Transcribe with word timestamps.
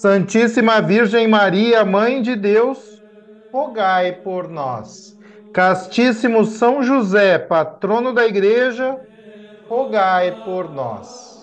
Santíssima 0.00 0.82
Virgem 0.82 1.28
Maria, 1.28 1.84
Mãe 1.84 2.20
de 2.20 2.34
Deus, 2.34 2.78
rogai 3.52 4.12
por 4.12 4.48
nós. 4.48 5.16
Castíssimo 5.52 6.44
São 6.44 6.82
José, 6.82 7.38
patrono 7.38 8.12
da 8.12 8.26
Igreja, 8.26 8.98
rogai 9.68 10.42
por 10.44 10.68
nós 10.72 11.34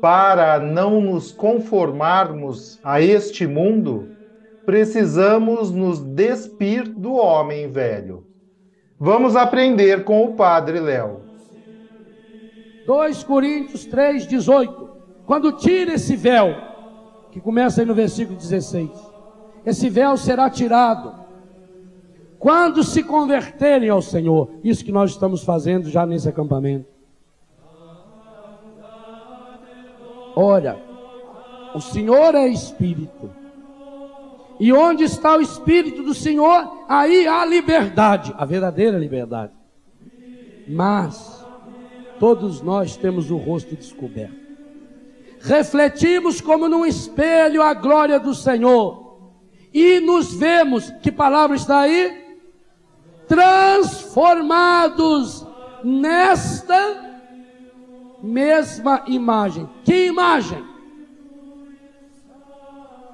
para 0.00 0.58
não 0.58 1.00
nos 1.00 1.30
conformarmos 1.30 2.80
a 2.82 3.02
este 3.02 3.46
mundo, 3.46 4.16
precisamos 4.64 5.70
nos 5.70 6.00
despir 6.00 6.88
do 6.88 7.12
homem 7.12 7.68
velho. 7.68 8.24
Vamos 8.98 9.36
aprender 9.36 10.04
com 10.04 10.24
o 10.24 10.34
Padre 10.34 10.80
Léo. 10.80 11.20
2 12.86 13.22
Coríntios 13.24 13.84
3, 13.84 14.26
18. 14.26 14.88
Quando 15.26 15.52
tira 15.52 15.94
esse 15.94 16.16
véu, 16.16 16.69
que 17.30 17.40
começa 17.40 17.80
aí 17.80 17.86
no 17.86 17.94
versículo 17.94 18.36
16, 18.36 18.90
esse 19.64 19.88
véu 19.88 20.16
será 20.16 20.48
tirado. 20.50 21.14
Quando 22.38 22.82
se 22.82 23.02
converterem 23.02 23.90
ao 23.90 24.00
Senhor, 24.00 24.50
isso 24.64 24.84
que 24.84 24.90
nós 24.90 25.10
estamos 25.10 25.44
fazendo 25.44 25.90
já 25.90 26.06
nesse 26.06 26.28
acampamento. 26.28 26.86
Ora, 30.34 30.80
o 31.74 31.80
Senhor 31.80 32.34
é 32.34 32.48
Espírito. 32.48 33.30
E 34.58 34.72
onde 34.72 35.04
está 35.04 35.36
o 35.36 35.40
Espírito 35.40 36.02
do 36.02 36.14
Senhor, 36.14 36.84
aí 36.88 37.26
há 37.26 37.44
liberdade, 37.44 38.34
a 38.36 38.44
verdadeira 38.44 38.98
liberdade. 38.98 39.52
Mas, 40.66 41.44
todos 42.18 42.62
nós 42.62 42.96
temos 42.96 43.30
o 43.30 43.36
rosto 43.36 43.74
descoberto. 43.74 44.39
Refletimos 45.40 46.40
como 46.40 46.68
num 46.68 46.84
espelho 46.84 47.62
a 47.62 47.72
glória 47.72 48.20
do 48.20 48.34
Senhor. 48.34 49.00
E 49.72 50.00
nos 50.00 50.34
vemos, 50.34 50.90
que 51.02 51.10
palavra 51.10 51.56
está 51.56 51.80
aí? 51.80 52.36
Transformados 53.26 55.46
nesta 55.82 57.10
mesma 58.22 59.02
imagem. 59.06 59.66
Que 59.84 60.06
imagem? 60.06 60.62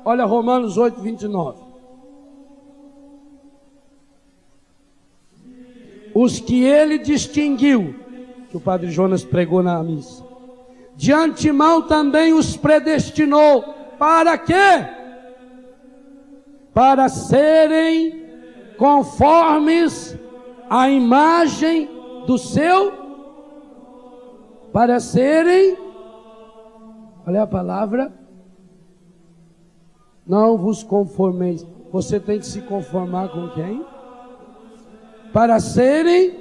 Olha 0.05 0.25
Romanos 0.25 0.77
8, 0.77 1.01
29. 1.01 1.65
Os 6.15 6.41
que 6.41 6.65
ele 6.65 6.99
distinguiu, 6.99 7.95
que 8.51 8.57
o 8.57 8.61
padre 8.61 8.91
Jonas 8.91 9.23
pregou 9.23 9.63
na 9.63 9.81
missa, 9.83 10.26
de 10.97 11.13
antemão 11.13 11.83
também 11.83 12.33
os 12.33 12.57
predestinou. 12.57 13.63
Para 13.99 14.37
quê? 14.37 14.87
Para 16.73 17.09
serem 17.09 18.25
conformes 18.77 20.19
à 20.69 20.91
imagem 20.91 21.89
do 22.27 22.37
seu 22.37 23.07
para 24.77 25.01
serem, 25.01 25.75
olha 27.27 27.45
a 27.45 27.47
palavra, 27.47 28.13
não 30.27 30.59
vos 30.59 30.83
conformeis. 30.83 31.67
Você 31.91 32.21
tem 32.21 32.39
que 32.39 32.45
se 32.45 32.61
conformar 32.61 33.31
com 33.31 33.49
quem? 33.55 33.83
Para 35.33 35.59
serem, 35.61 36.39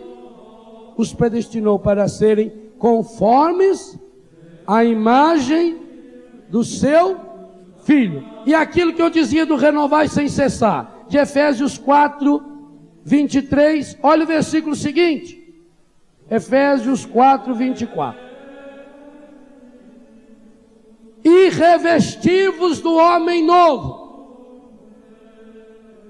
os 0.98 1.14
predestinou 1.14 1.80
para 1.80 2.10
serem 2.10 2.50
conformes 2.78 3.98
à 4.68 4.84
imagem 4.84 5.78
do 6.50 6.64
seu 6.64 7.20
filho. 7.84 8.24
E 8.46 8.54
aquilo 8.54 8.94
que 8.94 9.02
eu 9.02 9.10
dizia 9.10 9.46
do 9.46 9.56
renovar 9.56 10.08
sem 10.08 10.28
cessar, 10.28 11.06
de 11.08 11.18
Efésios 11.18 11.78
4, 11.78 12.44
23, 13.04 13.98
olha 14.02 14.24
o 14.24 14.28
versículo 14.28 14.76
seguinte. 14.76 15.42
Efésios 16.30 17.06
4, 17.06 17.54
24 17.54 18.26
e 21.26 21.50
revestivos 21.50 22.80
do 22.82 22.94
homem 22.94 23.44
novo, 23.44 24.70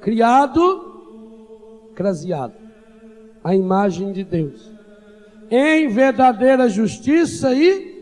criado, 0.02 1.94
craseado, 1.96 2.56
a 3.42 3.56
imagem 3.56 4.12
de 4.12 4.26
Deus, 4.26 4.70
em 5.50 5.88
verdadeira 5.88 6.68
justiça 6.68 7.54
e 7.54 7.95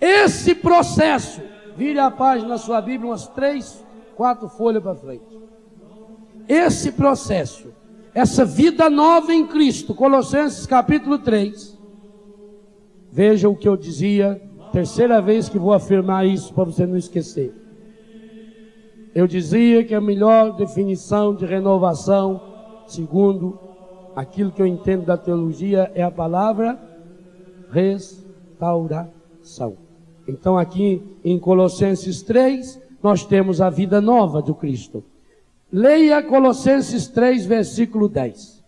esse 0.00 0.54
processo, 0.54 1.40
vire 1.76 1.98
a 1.98 2.10
página 2.10 2.50
da 2.50 2.58
sua 2.58 2.80
Bíblia, 2.80 3.10
umas 3.10 3.26
três, 3.28 3.84
quatro 4.16 4.48
folhas 4.48 4.82
para 4.82 4.94
frente. 4.94 5.38
Esse 6.48 6.92
processo, 6.92 7.72
essa 8.14 8.44
vida 8.44 8.88
nova 8.88 9.34
em 9.34 9.46
Cristo, 9.46 9.94
Colossenses 9.94 10.66
capítulo 10.66 11.18
3, 11.18 11.78
veja 13.10 13.48
o 13.48 13.56
que 13.56 13.68
eu 13.68 13.76
dizia 13.76 14.40
Terceira 14.72 15.20
vez 15.20 15.48
que 15.48 15.58
vou 15.58 15.72
afirmar 15.72 16.26
isso 16.26 16.52
para 16.52 16.64
você 16.64 16.86
não 16.86 16.96
esquecer. 16.96 17.54
Eu 19.14 19.26
dizia 19.26 19.82
que 19.84 19.94
a 19.94 20.00
melhor 20.00 20.54
definição 20.56 21.34
de 21.34 21.46
renovação, 21.46 22.40
segundo 22.86 23.58
aquilo 24.14 24.52
que 24.52 24.60
eu 24.60 24.66
entendo 24.66 25.06
da 25.06 25.16
teologia, 25.16 25.90
é 25.94 26.02
a 26.02 26.10
palavra 26.10 26.78
restauração. 27.70 29.08
Então, 30.28 30.58
aqui 30.58 31.02
em 31.24 31.38
Colossenses 31.38 32.20
3, 32.20 32.78
nós 33.02 33.24
temos 33.24 33.62
a 33.62 33.70
vida 33.70 33.98
nova 33.98 34.42
do 34.42 34.54
Cristo. 34.54 35.02
Leia 35.72 36.22
Colossenses 36.22 37.08
3, 37.08 37.46
versículo 37.46 38.10
10. 38.10 38.62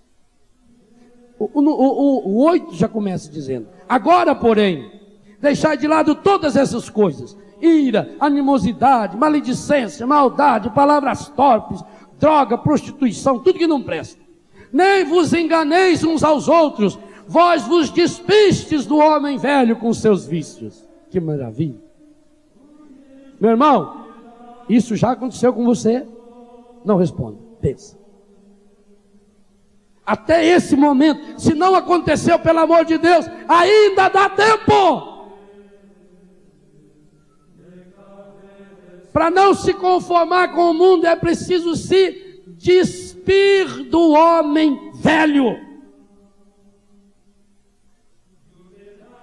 O, 1.38 1.60
o, 1.60 1.62
o, 1.62 2.28
o 2.28 2.44
8 2.44 2.75
já 2.75 2.88
começa 2.88 3.31
dizendo: 3.31 3.69
Agora, 3.87 4.34
porém, 4.34 4.91
deixar 5.38 5.76
de 5.76 5.87
lado 5.87 6.15
todas 6.15 6.56
essas 6.56 6.88
coisas: 6.88 7.37
ira, 7.60 8.15
animosidade, 8.19 9.16
maledicência, 9.16 10.06
maldade, 10.06 10.70
palavras 10.70 11.29
torpes, 11.29 11.82
droga, 12.19 12.56
prostituição, 12.56 13.38
tudo 13.38 13.58
que 13.58 13.67
não 13.67 13.82
presta. 13.82 14.20
Nem 14.73 15.05
vos 15.05 15.34
enganeis 15.34 16.05
uns 16.05 16.25
aos 16.25 16.49
outros, 16.49 16.99
vós 17.29 17.62
vos 17.64 17.90
despistes 17.90 18.87
do 18.87 18.96
homem 18.96 19.37
velho 19.37 19.76
com 19.76 19.93
seus 19.93 20.25
vícios. 20.25 20.89
Que 21.10 21.18
maravilha! 21.20 21.80
Meu 23.40 23.50
irmão, 23.50 24.06
isso 24.68 24.94
já 24.94 25.10
aconteceu 25.10 25.52
com 25.52 25.64
você? 25.64 26.06
Não 26.84 26.96
responda, 26.96 27.38
pensa. 27.60 27.98
Até 30.06 30.44
esse 30.44 30.76
momento, 30.76 31.40
se 31.40 31.54
não 31.54 31.74
aconteceu, 31.74 32.38
pelo 32.38 32.60
amor 32.60 32.84
de 32.84 32.98
Deus, 32.98 33.26
ainda 33.48 34.08
dá 34.08 34.28
tempo. 34.28 35.10
Para 39.12 39.30
não 39.30 39.54
se 39.54 39.74
conformar 39.74 40.52
com 40.54 40.70
o 40.70 40.74
mundo, 40.74 41.06
é 41.06 41.16
preciso 41.16 41.74
se 41.74 42.42
despir 42.46 43.88
do 43.88 44.10
homem 44.10 44.92
velho. 44.94 45.69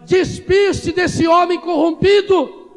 Despir-se 0.07 0.93
desse 0.93 1.27
homem 1.27 1.59
corrompido. 1.59 2.69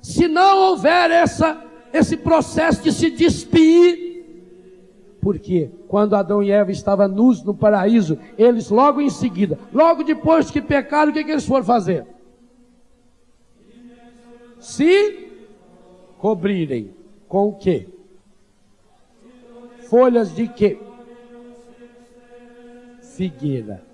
Se 0.00 0.26
não 0.26 0.70
houver 0.70 1.10
essa, 1.10 1.62
esse 1.92 2.16
processo 2.16 2.82
de 2.82 2.90
se 2.90 3.10
despir, 3.10 4.24
porque 5.20 5.70
quando 5.86 6.16
Adão 6.16 6.42
e 6.42 6.50
Eva 6.50 6.72
estavam 6.72 7.08
nus 7.08 7.42
no 7.42 7.54
paraíso, 7.54 8.18
eles 8.38 8.70
logo 8.70 9.02
em 9.02 9.10
seguida, 9.10 9.58
logo 9.72 10.02
depois 10.02 10.50
que 10.50 10.62
pecaram, 10.62 11.10
o 11.10 11.14
que, 11.14 11.24
que 11.24 11.30
eles 11.30 11.46
foram 11.46 11.64
fazer? 11.64 12.06
Se 14.58 15.28
cobrirem 16.18 16.94
com 17.28 17.48
o 17.48 17.54
quê? 17.54 17.86
Folhas 19.90 20.34
de 20.34 20.48
quê? 20.48 20.78
Figueira. 23.14 23.84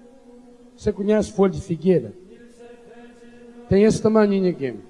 Você 0.76 0.92
conhece 0.92 1.32
folha 1.32 1.52
de 1.52 1.60
figueira? 1.60 2.19
Tem 3.70 3.84
esse 3.84 4.02
tamanho 4.02 4.50
aqui. 4.50 4.80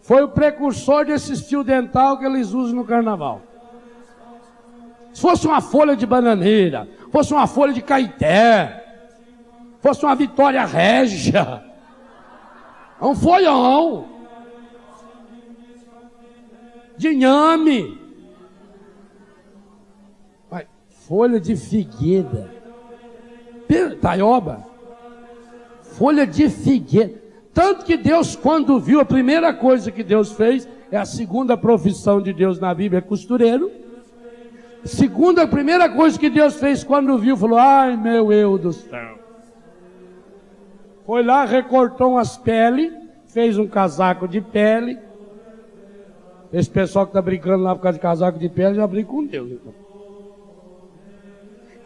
Foi 0.00 0.22
o 0.22 0.28
precursor 0.28 1.04
desse 1.04 1.36
fio 1.36 1.62
dental 1.62 2.18
que 2.18 2.24
eles 2.24 2.54
usam 2.54 2.76
no 2.76 2.84
carnaval. 2.84 3.42
Se 5.12 5.20
fosse 5.20 5.46
uma 5.46 5.60
folha 5.60 5.94
de 5.94 6.06
bananeira, 6.06 6.88
fosse 7.12 7.34
uma 7.34 7.46
folha 7.46 7.74
de 7.74 7.82
caeté, 7.82 8.84
fosse 9.82 10.02
uma 10.02 10.14
vitória 10.14 10.64
régia, 10.64 11.62
é 13.00 13.04
um 13.04 13.14
folhão 13.14 14.08
de 16.96 17.08
inhame, 17.08 18.00
folha 20.88 21.38
de 21.38 21.54
figueira, 21.54 22.50
taioba, 24.00 24.65
folha 25.96 26.26
de 26.26 26.48
figueira. 26.48 27.12
Tanto 27.52 27.84
que 27.84 27.96
Deus, 27.96 28.36
quando 28.36 28.78
viu, 28.78 29.00
a 29.00 29.04
primeira 29.04 29.52
coisa 29.52 29.90
que 29.90 30.04
Deus 30.04 30.32
fez, 30.32 30.68
é 30.90 30.96
a 30.96 31.06
segunda 31.06 31.56
profissão 31.56 32.20
de 32.20 32.32
Deus 32.32 32.60
na 32.60 32.72
Bíblia, 32.74 32.98
é 32.98 33.00
costureiro. 33.00 33.70
Segunda, 34.84 35.42
a 35.42 35.48
primeira 35.48 35.88
coisa 35.88 36.18
que 36.18 36.28
Deus 36.28 36.54
fez 36.56 36.84
quando 36.84 37.18
viu, 37.18 37.36
falou: 37.36 37.58
Ai 37.58 37.96
meu 37.96 38.32
eu 38.32 38.58
do 38.58 38.72
céu. 38.72 39.18
Foi 41.04 41.22
lá, 41.22 41.44
recortou 41.44 42.12
umas 42.12 42.36
peles, 42.36 42.92
fez 43.28 43.58
um 43.58 43.66
casaco 43.66 44.28
de 44.28 44.40
pele. 44.40 44.98
Esse 46.52 46.70
pessoal 46.70 47.06
que 47.06 47.10
está 47.10 47.22
brincando 47.22 47.64
lá 47.64 47.74
por 47.74 47.82
causa 47.82 47.98
de 47.98 48.02
casaco 48.02 48.38
de 48.38 48.48
pele 48.48 48.74
já 48.74 48.86
brinca 48.86 49.10
com 49.10 49.24
Deus. 49.24 49.50
Então. 49.50 49.85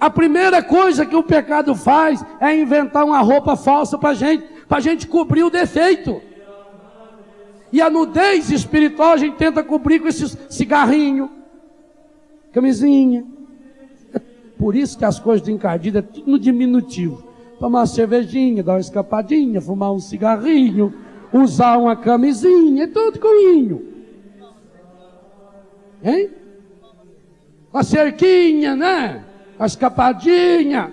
A 0.01 0.09
primeira 0.09 0.63
coisa 0.63 1.05
que 1.05 1.15
o 1.15 1.23
pecado 1.23 1.75
faz 1.75 2.25
é 2.41 2.57
inventar 2.57 3.05
uma 3.05 3.21
roupa 3.21 3.55
falsa 3.55 3.99
para 3.99 4.15
gente, 4.15 4.43
para 4.67 4.81
gente 4.81 5.07
cobrir 5.07 5.43
o 5.43 5.51
defeito. 5.51 6.23
E 7.71 7.83
a 7.83 7.91
nudez 7.91 8.51
espiritual 8.51 9.13
a 9.13 9.17
gente 9.19 9.37
tenta 9.37 9.63
cobrir 9.63 10.01
com 10.01 10.09
esses 10.09 10.37
cigarrinhos, 10.49 11.29
camisinha. 12.51 13.27
Por 14.59 14.75
isso 14.75 14.99
que 14.99 15.05
as 15.05 15.21
coisas 15.21 15.45
de 15.45 15.53
encardido 15.53 15.99
é 15.99 16.03
tudo 16.03 16.31
no 16.31 16.39
diminutivo. 16.39 17.23
Tomar 17.59 17.81
uma 17.81 17.87
cervejinha, 17.87 18.63
dar 18.63 18.73
uma 18.73 18.81
escapadinha, 18.81 19.61
fumar 19.61 19.93
um 19.93 20.01
cigarrinho, 20.01 20.95
usar 21.31 21.77
uma 21.77 21.95
camisinha, 21.95 22.85
é 22.85 22.87
tudo 22.87 23.21
coinho. 23.21 23.87
Hein? 26.03 26.31
Uma 27.71 27.83
cerquinha, 27.83 28.75
né? 28.75 29.25
Uma 29.61 29.67
escapadinha. 29.67 30.91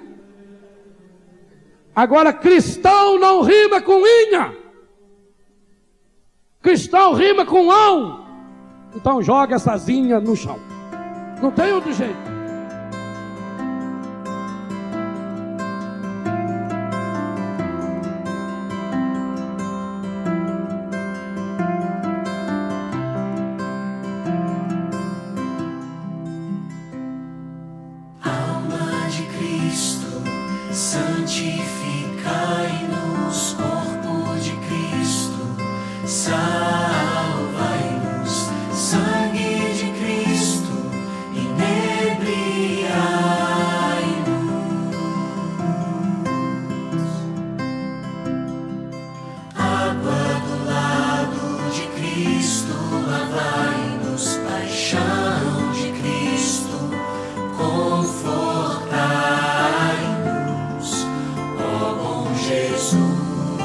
Agora, 1.95 2.33
cristão 2.33 3.17
não 3.17 3.41
rima 3.41 3.81
com 3.81 4.05
inha. 4.05 4.53
Cristão 6.61 7.13
rima 7.13 7.45
com 7.45 7.71
ão. 7.71 8.27
Então 8.93 9.21
joga 9.21 9.55
essa 9.55 9.77
zinha 9.77 10.19
no 10.19 10.35
chão. 10.35 10.59
Não 11.41 11.49
tem 11.49 11.71
outro 11.71 11.93
jeito. 11.93 12.26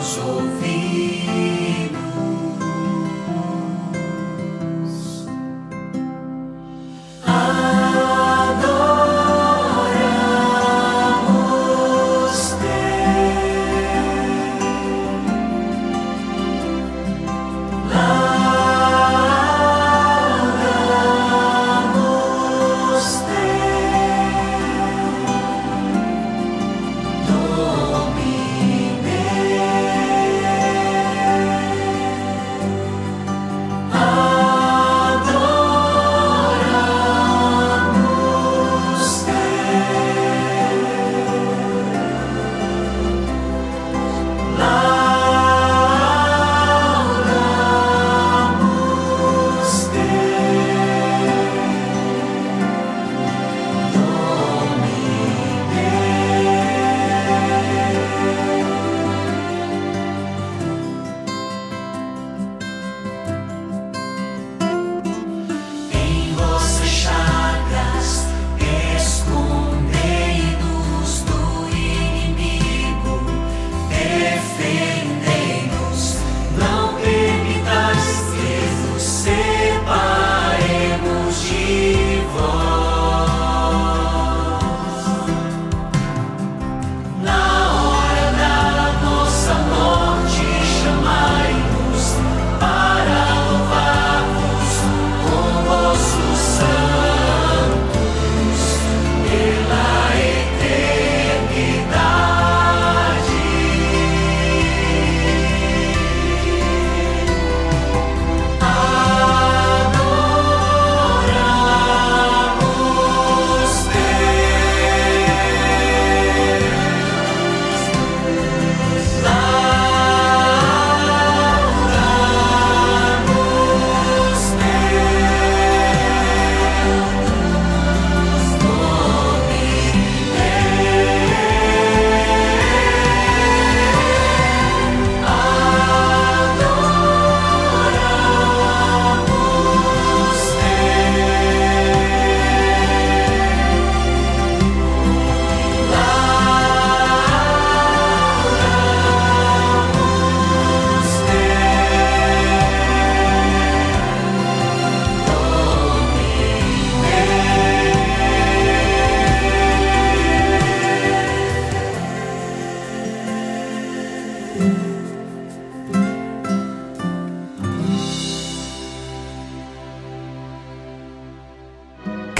Σοφία! 0.03 2.02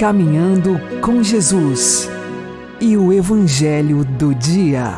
Caminhando 0.03 0.73
com 0.99 1.23
Jesus 1.23 2.09
e 2.81 2.97
o 2.97 3.13
Evangelho 3.13 4.03
do 4.03 4.35
Dia. 4.35 4.95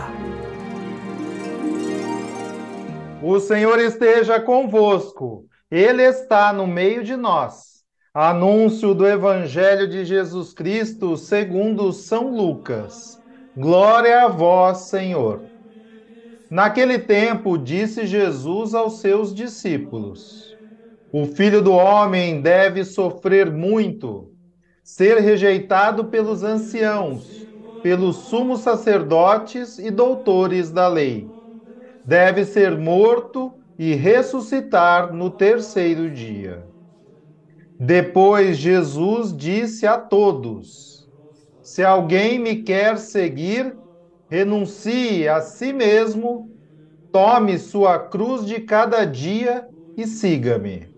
O 3.21 3.39
Senhor 3.39 3.77
esteja 3.77 4.39
convosco, 4.39 5.45
Ele 5.69 6.01
está 6.01 6.51
no 6.51 6.65
meio 6.65 7.03
de 7.03 7.15
nós. 7.15 7.83
Anúncio 8.11 8.95
do 8.95 9.05
Evangelho 9.05 9.87
de 9.87 10.05
Jesus 10.05 10.55
Cristo 10.55 11.15
segundo 11.15 11.93
São 11.93 12.35
Lucas. 12.35 13.21
Glória 13.55 14.23
a 14.23 14.27
vós, 14.27 14.89
Senhor. 14.89 15.43
Naquele 16.49 16.97
tempo, 16.97 17.59
disse 17.59 18.07
Jesus 18.07 18.73
aos 18.73 19.01
seus 19.01 19.35
discípulos: 19.35 20.57
O 21.13 21.27
filho 21.27 21.61
do 21.61 21.73
homem 21.73 22.41
deve 22.41 22.83
sofrer 22.83 23.51
muito, 23.51 24.34
ser 24.85 25.19
rejeitado 25.19 26.05
pelos 26.11 26.43
anciãos, 26.43 27.49
pelos 27.81 28.27
sumos 28.27 28.61
sacerdotes 28.61 29.79
e 29.79 29.91
doutores 29.91 30.71
da 30.71 30.87
lei. 30.87 31.33
Deve 32.03 32.45
ser 32.45 32.77
morto 32.77 33.59
e 33.77 33.95
ressuscitar 33.95 35.13
no 35.13 35.29
terceiro 35.31 36.11
dia. 36.11 36.69
Depois 37.79 38.57
Jesus 38.57 39.35
disse 39.35 39.85
a 39.87 39.97
todos: 39.97 41.09
Se 41.61 41.83
alguém 41.83 42.39
me 42.39 42.63
quer 42.63 42.97
seguir, 42.97 43.77
renuncie 44.29 45.27
a 45.27 45.41
si 45.41 45.73
mesmo, 45.73 46.51
tome 47.11 47.59
sua 47.59 47.99
cruz 47.99 48.45
de 48.45 48.61
cada 48.61 49.05
dia 49.05 49.67
e 49.97 50.07
siga-me. 50.07 50.94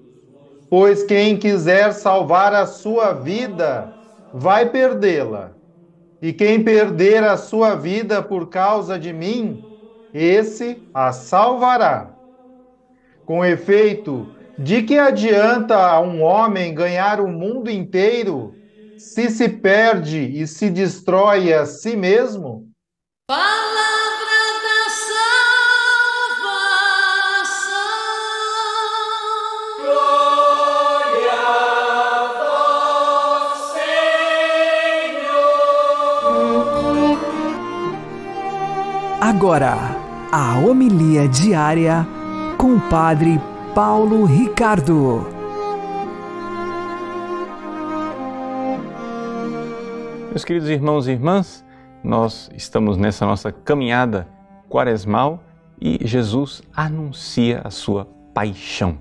Pois 0.70 1.04
quem 1.04 1.38
quiser 1.38 1.94
salvar 1.94 2.54
a 2.54 2.66
sua 2.66 3.14
vida, 3.14 3.94
vai 4.34 4.70
perdê-la. 4.70 5.52
E 6.22 6.34
quem 6.34 6.64
perder 6.64 7.24
a 7.24 7.38
sua 7.38 7.76
vida 7.76 8.22
por 8.22 8.50
causa 8.50 9.00
de 9.00 9.14
mim, 9.14 9.64
esse 10.14 10.84
a 10.94 11.14
salvará. 11.14 12.14
Com 13.26 13.46
efeito, 13.46 14.34
de 14.58 14.84
que 14.84 14.98
adianta 14.98 15.78
a 15.78 16.00
um 16.00 16.22
homem 16.22 16.74
ganhar 16.74 17.22
o 17.22 17.28
mundo 17.28 17.70
inteiro 17.70 18.56
se 18.98 19.30
se 19.30 19.48
perde 19.48 20.20
e 20.20 20.48
se 20.48 20.70
destrói 20.70 21.54
a 21.54 21.66
si 21.66 21.96
mesmo? 21.96 22.68
Palavra 23.28 23.87
Agora, 39.20 39.76
a 40.32 40.60
homilia 40.60 41.28
diária 41.28 42.08
com 42.56 42.76
o 42.76 42.82
Padre 42.82 43.42
Paulo 43.74 44.26
Ricardo. 44.26 45.26
Meus 50.30 50.46
queridos 50.46 50.70
irmãos 50.70 51.08
e 51.08 51.14
irmãs, 51.14 51.66
nós 52.04 52.48
estamos 52.56 52.96
nessa 52.96 53.26
nossa 53.26 53.52
caminhada 53.52 54.28
quaresmal 54.70 55.44
e 55.82 55.98
Jesus 56.08 56.62
anuncia 56.76 57.62
a 57.64 57.72
sua 57.72 58.06
paixão. 58.36 59.00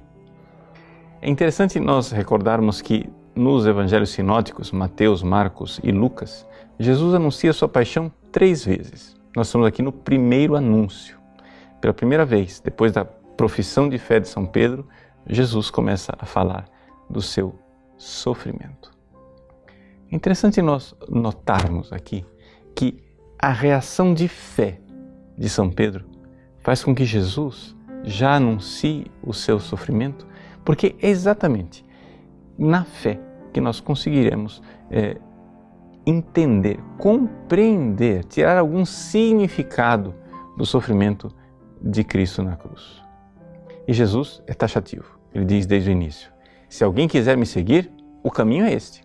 É 1.21 1.29
interessante 1.29 1.79
nós 1.79 2.11
recordarmos 2.11 2.81
que 2.81 3.07
nos 3.35 3.67
evangelhos 3.67 4.09
sinóticos, 4.09 4.73
Mateus, 4.73 5.23
Marcos 5.23 5.79
e 5.85 5.93
Lucas, 5.93 6.47
Jesus 6.81 7.15
anuncia 7.15 7.51
a 7.51 7.55
sua 7.55 7.69
paixão 7.69 8.11
três 8.33 8.65
vezes. 8.65 9.15
Nós 9.37 9.49
estamos 9.49 9.67
aqui 9.67 9.83
no 9.83 9.93
primeiro 9.93 10.57
anúncio. 10.57 11.19
Pela 11.79 11.93
primeira 11.93 12.25
vez, 12.25 12.59
depois 12.59 12.91
da 12.91 13.05
profissão 13.05 13.87
de 13.87 13.99
fé 13.99 14.19
de 14.19 14.29
São 14.29 14.47
Pedro, 14.47 14.89
Jesus 15.27 15.69
começa 15.69 16.17
a 16.19 16.25
falar 16.25 16.65
do 17.11 17.21
seu 17.21 17.55
sofrimento. 17.99 18.91
É 20.11 20.17
interessante 20.17 20.63
nós 20.63 20.97
notarmos 21.07 21.93
aqui 21.93 22.25
que 22.75 23.05
a 23.39 23.51
reação 23.51 24.15
de 24.15 24.27
fé 24.27 24.81
de 25.37 25.51
São 25.51 25.71
Pedro 25.71 26.07
faz 26.61 26.83
com 26.83 26.95
que 26.95 27.05
Jesus 27.05 27.77
já 28.05 28.37
anuncie 28.37 29.11
o 29.23 29.35
seu 29.35 29.61
sofrimento, 29.61 30.27
porque 30.65 30.97
é 31.03 31.11
exatamente 31.11 31.85
na 32.57 32.85
fé 32.85 33.21
que 33.53 33.61
nós 33.61 33.81
conseguiremos 33.81 34.63
é, 34.91 35.19
entender, 36.07 36.79
compreender, 36.97 38.25
tirar 38.25 38.57
algum 38.57 38.85
significado 38.85 40.15
do 40.57 40.65
sofrimento 40.65 41.35
de 41.83 42.05
Cristo 42.05 42.43
na 42.43 42.57
cruz. 42.57 43.03
E 43.89 43.93
Jesus 43.93 44.43
é 44.47 44.55
taxativo, 44.55 45.19
ele 45.35 45.45
diz 45.45 45.67
desde 45.67 45.91
o 45.91 45.93
início: 45.93 46.33
se 46.69 46.85
alguém 46.85 47.09
quiser 47.09 47.37
me 47.37 47.45
seguir, 47.45 47.91
o 48.23 48.31
caminho 48.31 48.65
é 48.65 48.73
este. 48.73 49.05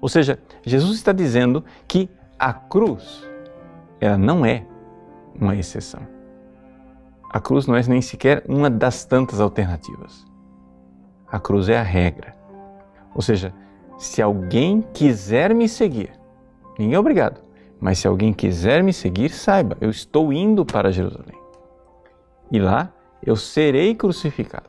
Ou 0.00 0.08
seja, 0.08 0.38
Jesus 0.64 0.96
está 0.96 1.12
dizendo 1.12 1.64
que 1.88 2.08
a 2.38 2.52
cruz, 2.52 3.26
ela 4.00 4.18
não 4.18 4.44
é 4.44 4.66
uma 5.34 5.56
exceção. 5.56 6.02
A 7.32 7.40
cruz 7.40 7.66
não 7.66 7.76
é 7.76 7.82
nem 7.84 8.02
sequer 8.02 8.44
uma 8.48 8.68
das 8.68 9.04
tantas 9.04 9.40
alternativas. 9.40 10.26
A 11.28 11.38
cruz 11.38 11.68
é 11.68 11.78
a 11.78 11.82
regra. 11.82 12.36
Ou 13.14 13.22
seja, 13.22 13.54
se 13.96 14.20
alguém 14.20 14.84
quiser 14.92 15.54
me 15.54 15.68
seguir, 15.68 16.19
ninguém 16.80 16.96
é 16.96 16.98
obrigado, 16.98 17.40
mas 17.78 17.98
se 17.98 18.08
alguém 18.08 18.32
quiser 18.32 18.82
me 18.82 18.92
seguir, 18.92 19.30
saiba, 19.30 19.76
eu 19.80 19.90
estou 19.90 20.32
indo 20.32 20.64
para 20.64 20.90
Jerusalém. 20.90 21.38
E 22.50 22.58
lá 22.58 22.92
eu 23.24 23.36
serei 23.36 23.94
crucificado. 23.94 24.68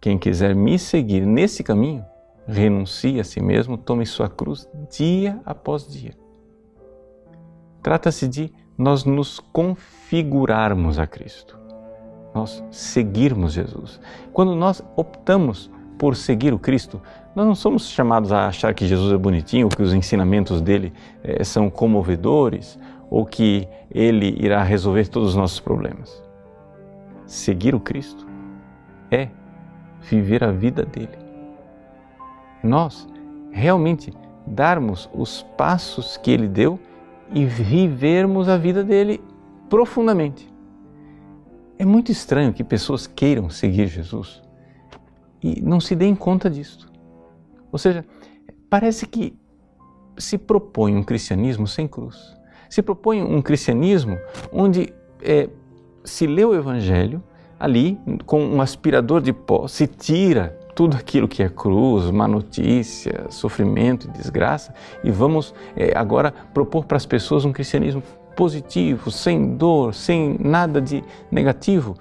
Quem 0.00 0.16
quiser 0.16 0.54
me 0.54 0.78
seguir 0.78 1.26
nesse 1.26 1.64
caminho, 1.64 2.04
renuncie 2.46 3.18
a 3.18 3.24
si 3.24 3.40
mesmo, 3.40 3.76
tome 3.76 4.06
sua 4.06 4.28
cruz 4.28 4.68
dia 4.88 5.40
após 5.44 5.88
dia. 5.88 6.14
Trata-se 7.82 8.28
de 8.28 8.52
nós 8.78 9.04
nos 9.04 9.40
configurarmos 9.40 10.98
a 10.98 11.06
Cristo, 11.06 11.58
nós 12.34 12.62
seguirmos 12.70 13.52
Jesus. 13.52 14.00
Quando 14.32 14.54
nós 14.54 14.82
optamos 14.96 15.70
por 15.98 16.14
seguir 16.14 16.52
o 16.52 16.58
Cristo, 16.58 17.00
nós 17.36 17.46
não 17.46 17.54
somos 17.54 17.90
chamados 17.90 18.32
a 18.32 18.48
achar 18.48 18.72
que 18.72 18.86
Jesus 18.86 19.12
é 19.12 19.18
bonitinho, 19.18 19.68
que 19.68 19.82
os 19.82 19.92
ensinamentos 19.92 20.62
dele 20.62 20.90
eh, 21.22 21.44
são 21.44 21.68
comovedores 21.68 22.78
ou 23.10 23.26
que 23.26 23.68
ele 23.90 24.34
irá 24.40 24.62
resolver 24.62 25.06
todos 25.08 25.30
os 25.30 25.36
nossos 25.36 25.60
problemas. 25.60 26.22
Seguir 27.26 27.74
o 27.74 27.80
Cristo 27.80 28.26
é 29.10 29.28
viver 30.00 30.42
a 30.42 30.50
vida 30.50 30.82
dele. 30.82 31.18
Nós 32.64 33.06
realmente 33.52 34.14
darmos 34.46 35.06
os 35.12 35.42
passos 35.58 36.16
que 36.16 36.30
ele 36.30 36.48
deu 36.48 36.80
e 37.34 37.44
vivermos 37.44 38.48
a 38.48 38.56
vida 38.56 38.82
dele 38.82 39.20
profundamente. 39.68 40.50
É 41.78 41.84
muito 41.84 42.10
estranho 42.10 42.54
que 42.54 42.64
pessoas 42.64 43.06
queiram 43.06 43.50
seguir 43.50 43.88
Jesus 43.88 44.42
e 45.42 45.60
não 45.60 45.80
se 45.80 45.94
deem 45.94 46.14
conta 46.14 46.48
disto. 46.48 46.95
Ou 47.76 47.78
seja, 47.78 48.06
parece 48.70 49.06
que 49.06 49.36
se 50.16 50.38
propõe 50.38 50.96
um 50.96 51.02
cristianismo 51.02 51.66
sem 51.66 51.86
cruz. 51.86 52.34
Se 52.70 52.80
propõe 52.80 53.22
um 53.22 53.42
cristianismo 53.42 54.18
onde 54.50 54.94
é, 55.20 55.50
se 56.02 56.26
lê 56.26 56.42
o 56.42 56.54
Evangelho 56.54 57.22
ali 57.60 58.00
com 58.24 58.42
um 58.42 58.62
aspirador 58.62 59.20
de 59.20 59.30
pó, 59.30 59.68
se 59.68 59.86
tira 59.86 60.58
tudo 60.74 60.96
aquilo 60.96 61.28
que 61.28 61.42
é 61.42 61.50
cruz, 61.50 62.10
má 62.10 62.26
notícia, 62.26 63.26
sofrimento 63.28 64.08
e 64.08 64.10
desgraça 64.10 64.74
e 65.04 65.10
vamos 65.10 65.54
é, 65.76 65.92
agora 65.94 66.32
propor 66.54 66.86
para 66.86 66.96
as 66.96 67.04
pessoas 67.04 67.44
um 67.44 67.52
cristianismo 67.52 68.02
positivo, 68.34 69.10
sem 69.10 69.54
dor, 69.54 69.92
sem 69.92 70.38
nada 70.40 70.80
de 70.80 71.04
negativo, 71.30 71.94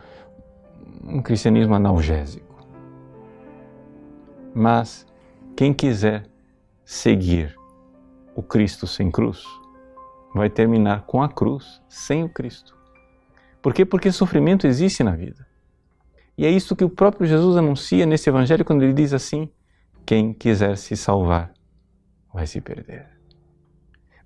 um 1.06 1.22
cristianismo 1.22 1.76
analgésico. 1.76 2.66
Mas 4.54 5.06
quem 5.56 5.74
quiser 5.74 6.26
seguir 6.84 7.56
o 8.36 8.44
Cristo 8.44 8.86
sem 8.86 9.10
cruz, 9.10 9.44
vai 10.34 10.50
terminar 10.50 11.06
com 11.06 11.24
a 11.24 11.30
cruz 11.30 11.82
sem 11.88 12.24
o 12.24 12.30
Cristo. 12.30 12.76
Por 13.62 13.74
quê? 13.74 13.86
Porque 13.86 14.12
sofrimento 14.12 14.68
existe 14.68 15.04
na 15.04 15.16
vida. 15.16 15.48
E 16.38 16.46
é 16.46 16.52
isso 16.52 16.76
que 16.76 16.84
o 16.84 16.90
próprio 16.90 17.26
Jesus 17.26 17.56
anuncia 17.56 18.06
nesse 18.06 18.30
evangelho 18.30 18.66
quando 18.66 18.84
ele 18.84 18.94
diz 18.94 19.14
assim: 19.14 19.50
quem 20.06 20.34
quiser 20.34 20.78
se 20.78 20.98
salvar 20.98 21.54
vai 22.34 22.46
se 22.46 22.60
perder. 22.60 23.08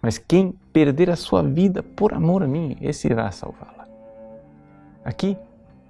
Mas 0.01 0.17
quem 0.17 0.53
perder 0.73 1.11
a 1.11 1.15
sua 1.15 1.43
vida 1.43 1.83
por 1.83 2.13
amor 2.13 2.41
a 2.41 2.47
mim, 2.47 2.75
esse 2.81 3.07
irá 3.07 3.29
salvá-la. 3.29 3.87
Aqui 5.05 5.37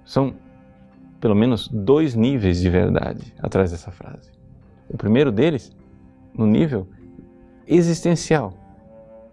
são 0.04 0.34
pelo 1.18 1.34
menos 1.34 1.68
dois 1.68 2.14
níveis 2.14 2.60
de 2.60 2.68
verdade 2.68 3.34
atrás 3.38 3.70
dessa 3.70 3.90
frase. 3.90 4.39
O 4.92 4.96
primeiro 4.96 5.30
deles, 5.30 5.70
no 6.36 6.46
nível 6.46 6.86
existencial, 7.66 8.52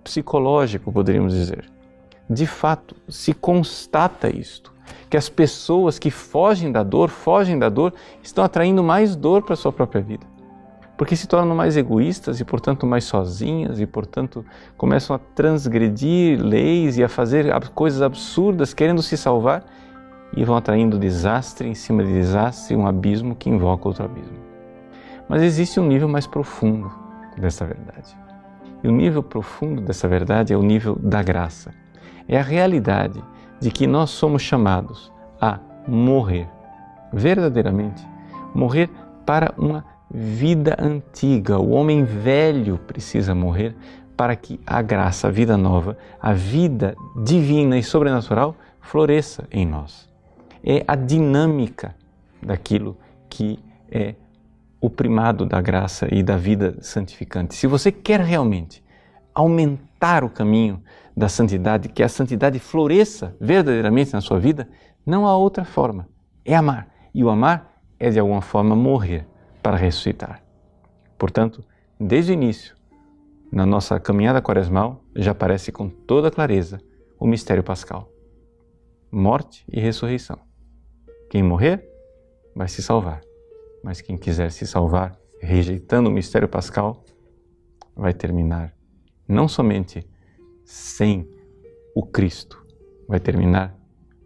psicológico, 0.03 0.91
poderíamos 0.91 1.33
dizer. 1.33 1.69
De 2.29 2.45
fato, 2.45 2.95
se 3.09 3.33
constata 3.33 4.29
isto, 4.29 4.71
que 5.09 5.17
as 5.17 5.29
pessoas 5.29 5.97
que 5.97 6.11
fogem 6.11 6.71
da 6.71 6.83
dor, 6.83 7.09
fogem 7.09 7.57
da 7.57 7.69
dor, 7.69 7.93
estão 8.21 8.43
atraindo 8.43 8.83
mais 8.83 9.15
dor 9.15 9.41
para 9.41 9.53
a 9.53 9.57
sua 9.57 9.71
própria 9.71 10.01
vida. 10.01 10.25
Porque 10.95 11.15
se 11.15 11.27
tornam 11.27 11.55
mais 11.55 11.75
egoístas 11.75 12.39
e, 12.39 12.45
portanto, 12.45 12.85
mais 12.85 13.03
sozinhas 13.03 13.79
e, 13.79 13.85
portanto, 13.85 14.45
começam 14.77 15.15
a 15.15 15.19
transgredir 15.19 16.41
leis 16.41 16.97
e 16.97 17.03
a 17.03 17.09
fazer 17.09 17.47
coisas 17.73 18.01
absurdas 18.01 18.73
querendo 18.73 19.01
se 19.01 19.15
salvar 19.15 19.63
e 20.35 20.43
vão 20.43 20.55
atraindo 20.55 20.99
desastre 20.99 21.67
em 21.67 21.75
cima 21.75 22.03
de 22.03 22.11
desastre, 22.11 22.75
um 22.75 22.85
abismo 22.85 23.35
que 23.35 23.49
invoca 23.49 23.87
outro 23.87 24.05
abismo. 24.05 24.46
Mas 25.27 25.41
existe 25.41 25.79
um 25.79 25.87
nível 25.87 26.07
mais 26.07 26.25
profundo 26.25 26.91
dessa 27.37 27.65
verdade. 27.65 28.15
E 28.83 28.87
o 28.87 28.91
nível 28.91 29.23
profundo 29.23 29.81
dessa 29.81 30.07
verdade 30.07 30.53
é 30.53 30.57
o 30.57 30.63
nível 30.63 30.95
da 30.95 31.21
graça. 31.21 31.73
É 32.27 32.37
a 32.39 32.43
realidade 32.43 33.21
de 33.59 33.71
que 33.71 33.87
nós 33.87 34.11
somos 34.11 34.41
chamados 34.41 35.11
a 35.41 35.59
morrer, 35.87 36.47
verdadeiramente, 37.11 38.05
morrer 38.53 38.89
para 39.25 39.53
uma 39.57 39.83
vida 40.09 40.75
antiga. 40.79 41.59
O 41.59 41.71
homem 41.71 42.03
velho 42.03 42.77
precisa 42.77 43.33
morrer 43.33 43.75
para 44.15 44.35
que 44.35 44.59
a 44.65 44.81
graça, 44.81 45.27
a 45.27 45.31
vida 45.31 45.57
nova, 45.57 45.97
a 46.19 46.33
vida 46.33 46.95
divina 47.23 47.77
e 47.77 47.83
sobrenatural 47.83 48.55
floresça 48.81 49.47
em 49.51 49.65
nós. 49.65 50.09
É 50.63 50.83
a 50.87 50.95
dinâmica 50.95 51.95
daquilo 52.41 52.97
que 53.29 53.59
é 53.91 54.15
o 54.79 54.89
primado 54.89 55.45
da 55.45 55.61
graça 55.61 56.07
e 56.13 56.21
da 56.21 56.37
vida 56.37 56.77
santificante. 56.81 57.55
Se 57.55 57.67
você 57.67 57.91
quer 57.91 58.19
realmente 58.19 58.83
aumentar 59.33 60.23
o 60.23 60.29
caminho 60.29 60.81
da 61.15 61.27
santidade, 61.27 61.89
que 61.89 62.03
a 62.03 62.09
santidade 62.09 62.59
floresça 62.59 63.35
verdadeiramente 63.39 64.13
na 64.13 64.21
sua 64.21 64.39
vida, 64.39 64.69
não 65.05 65.27
há 65.27 65.35
outra 65.35 65.65
forma. 65.65 66.07
É 66.45 66.55
amar. 66.55 66.87
E 67.13 67.23
o 67.23 67.29
amar 67.29 67.81
é 67.99 68.09
de 68.09 68.19
alguma 68.19 68.41
forma 68.41 68.75
morrer 68.75 69.25
para 69.61 69.77
ressuscitar. 69.77 70.43
Portanto, 71.17 71.63
desde 71.99 72.31
o 72.31 72.33
início, 72.33 72.75
na 73.51 73.65
nossa 73.65 73.99
caminhada 73.99 74.41
quaresmal, 74.41 75.03
já 75.15 75.31
aparece 75.31 75.71
com 75.71 75.89
toda 75.89 76.29
clareza 76.29 76.79
o 77.19 77.25
mistério 77.25 77.63
pascal: 77.63 78.11
morte 79.11 79.65
e 79.71 79.79
ressurreição. 79.79 80.37
Quem 81.29 81.41
morrer 81.41 81.83
vai 82.55 82.67
se 82.67 82.83
salvar 82.83 83.26
mas 83.87 84.01
quem 84.01 84.17
quiser 84.17 84.51
se 84.51 84.67
salvar 84.67 85.17
rejeitando 85.39 86.09
o 86.09 86.11
mistério 86.11 86.49
pascal 86.49 87.05
vai 87.95 88.13
terminar 88.13 88.75
não 89.25 89.47
somente 89.47 90.05
sem 90.65 91.25
o 91.95 92.05
Cristo, 92.05 92.61
vai 93.07 93.17
terminar 93.17 93.73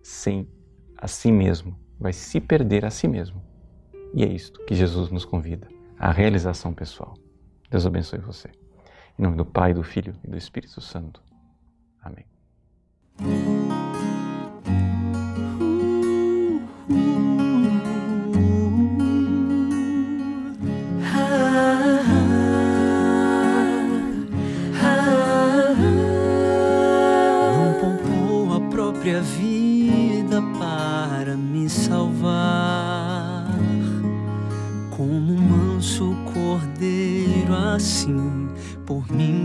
sem 0.01 0.49
a 0.97 1.07
si 1.07 1.31
mesmo, 1.31 1.79
vai 1.99 2.11
se 2.11 2.41
perder 2.41 2.85
a 2.85 2.89
si 2.89 3.07
mesmo. 3.07 3.39
E 4.15 4.23
é 4.23 4.27
isto 4.27 4.65
que 4.65 4.73
Jesus 4.73 5.11
nos 5.11 5.25
convida, 5.25 5.67
a 5.95 6.11
realização 6.11 6.73
pessoal. 6.73 7.13
Deus 7.69 7.85
abençoe 7.85 8.17
você. 8.17 8.49
Em 9.17 9.21
nome 9.21 9.37
do 9.37 9.45
Pai, 9.45 9.75
do 9.75 9.83
Filho 9.83 10.15
e 10.23 10.27
do 10.27 10.37
Espírito 10.37 10.81
Santo. 10.81 11.21
Amém. 12.01 12.25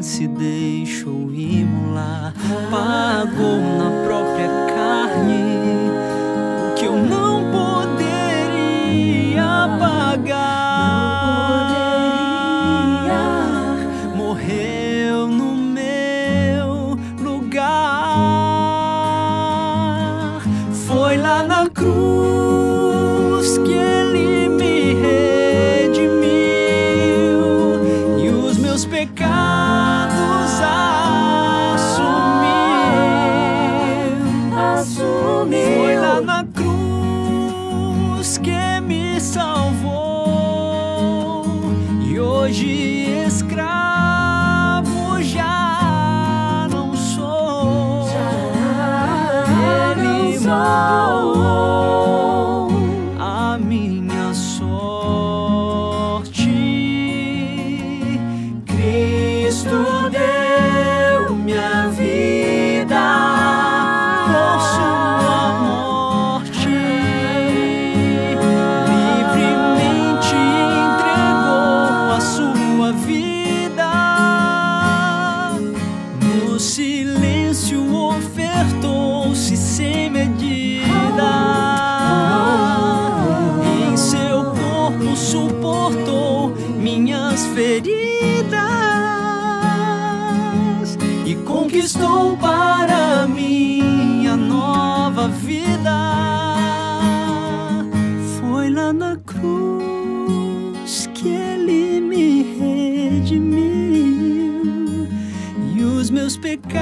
Se 0.02 0.26
deixou 0.26 1.32
imolar, 1.32 2.34
pagou 2.70 3.58
na 3.78 3.90
própria 4.04 4.48
carne 4.74 5.65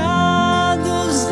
pecados 0.05 1.29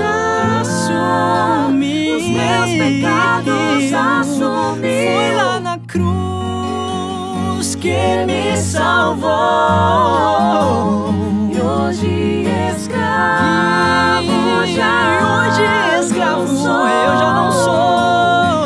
assumiu. 0.61 2.17
Os 2.17 2.25
meus 2.25 2.71
pecados 2.79 3.93
assumiu. 3.93 5.13
Foi 5.13 5.35
lá 5.35 5.61
na 5.61 5.79
cruz 5.79 7.75
que 7.77 8.25
me 8.27 8.57
salvou. 8.57 9.31
E 11.53 11.61
hoje 11.61 12.47
escravo 12.75 14.33
já 14.75 15.19
E 15.19 15.25
hoje 15.25 15.65
escravo 16.01 16.47
eu 16.47 17.17
já 17.19 17.33
não 17.35 17.53
sou. 17.53 18.62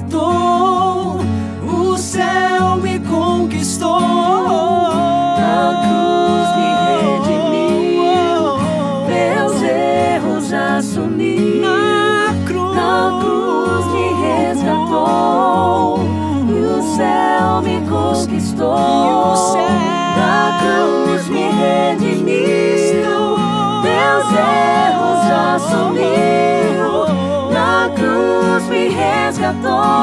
Resgatou, 0.00 1.20
o 1.62 1.96
céu 1.96 2.76
me 2.76 2.98
conquistou. 3.00 4.00
Na 4.00 5.80
cruz 5.82 6.48
me 6.56 6.70
redimiu, 7.02 8.40
meus 9.06 9.62
erros 9.62 10.52
assumiu. 10.52 11.59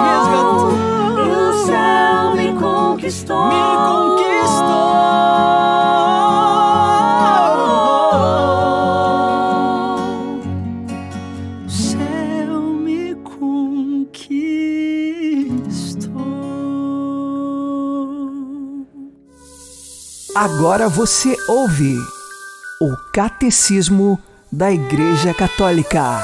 Resgatou, 0.04 0.72
o 1.22 1.66
céu 1.66 2.36
me 2.36 2.54
conquistou. 2.54 3.48
me 3.48 3.62
conquistou. 3.88 4.88
Céu 11.68 12.62
me 12.62 13.16
conquistou. 13.16 14.18
Agora 20.36 20.90
você 20.90 21.36
ouve 21.48 21.96
o 22.82 22.96
Catecismo 23.14 24.20
da 24.52 24.72
Igreja 24.72 25.34
Católica. 25.34 26.20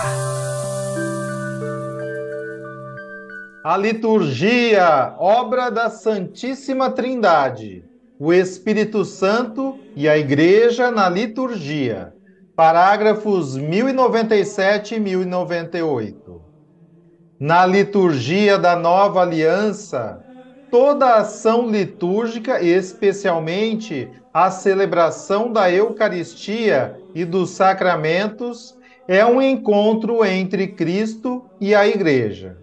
A 3.63 3.77
liturgia, 3.77 5.15
obra 5.17 5.69
da 5.69 5.89
Santíssima 5.89 6.91
Trindade, 6.91 7.85
o 8.19 8.33
Espírito 8.33 9.05
Santo 9.05 9.79
e 9.95 10.09
a 10.09 10.17
Igreja 10.17 10.91
na 10.91 11.07
liturgia. 11.07 12.13
Parágrafos 12.57 13.55
1097 13.55 14.95
e 14.95 14.99
1098. 14.99 16.41
Na 17.39 17.65
liturgia 17.65 18.57
da 18.57 18.75
nova 18.75 19.21
aliança, 19.21 20.21
toda 20.69 21.15
ação 21.15 21.71
litúrgica, 21.71 22.61
especialmente 22.61 24.11
a 24.33 24.51
celebração 24.51 25.49
da 25.49 25.71
Eucaristia 25.71 26.99
e 27.15 27.23
dos 27.23 27.51
sacramentos, 27.51 28.75
é 29.07 29.25
um 29.25 29.41
encontro 29.41 30.25
entre 30.25 30.67
Cristo 30.67 31.49
e 31.61 31.73
a 31.73 31.87
Igreja. 31.87 32.62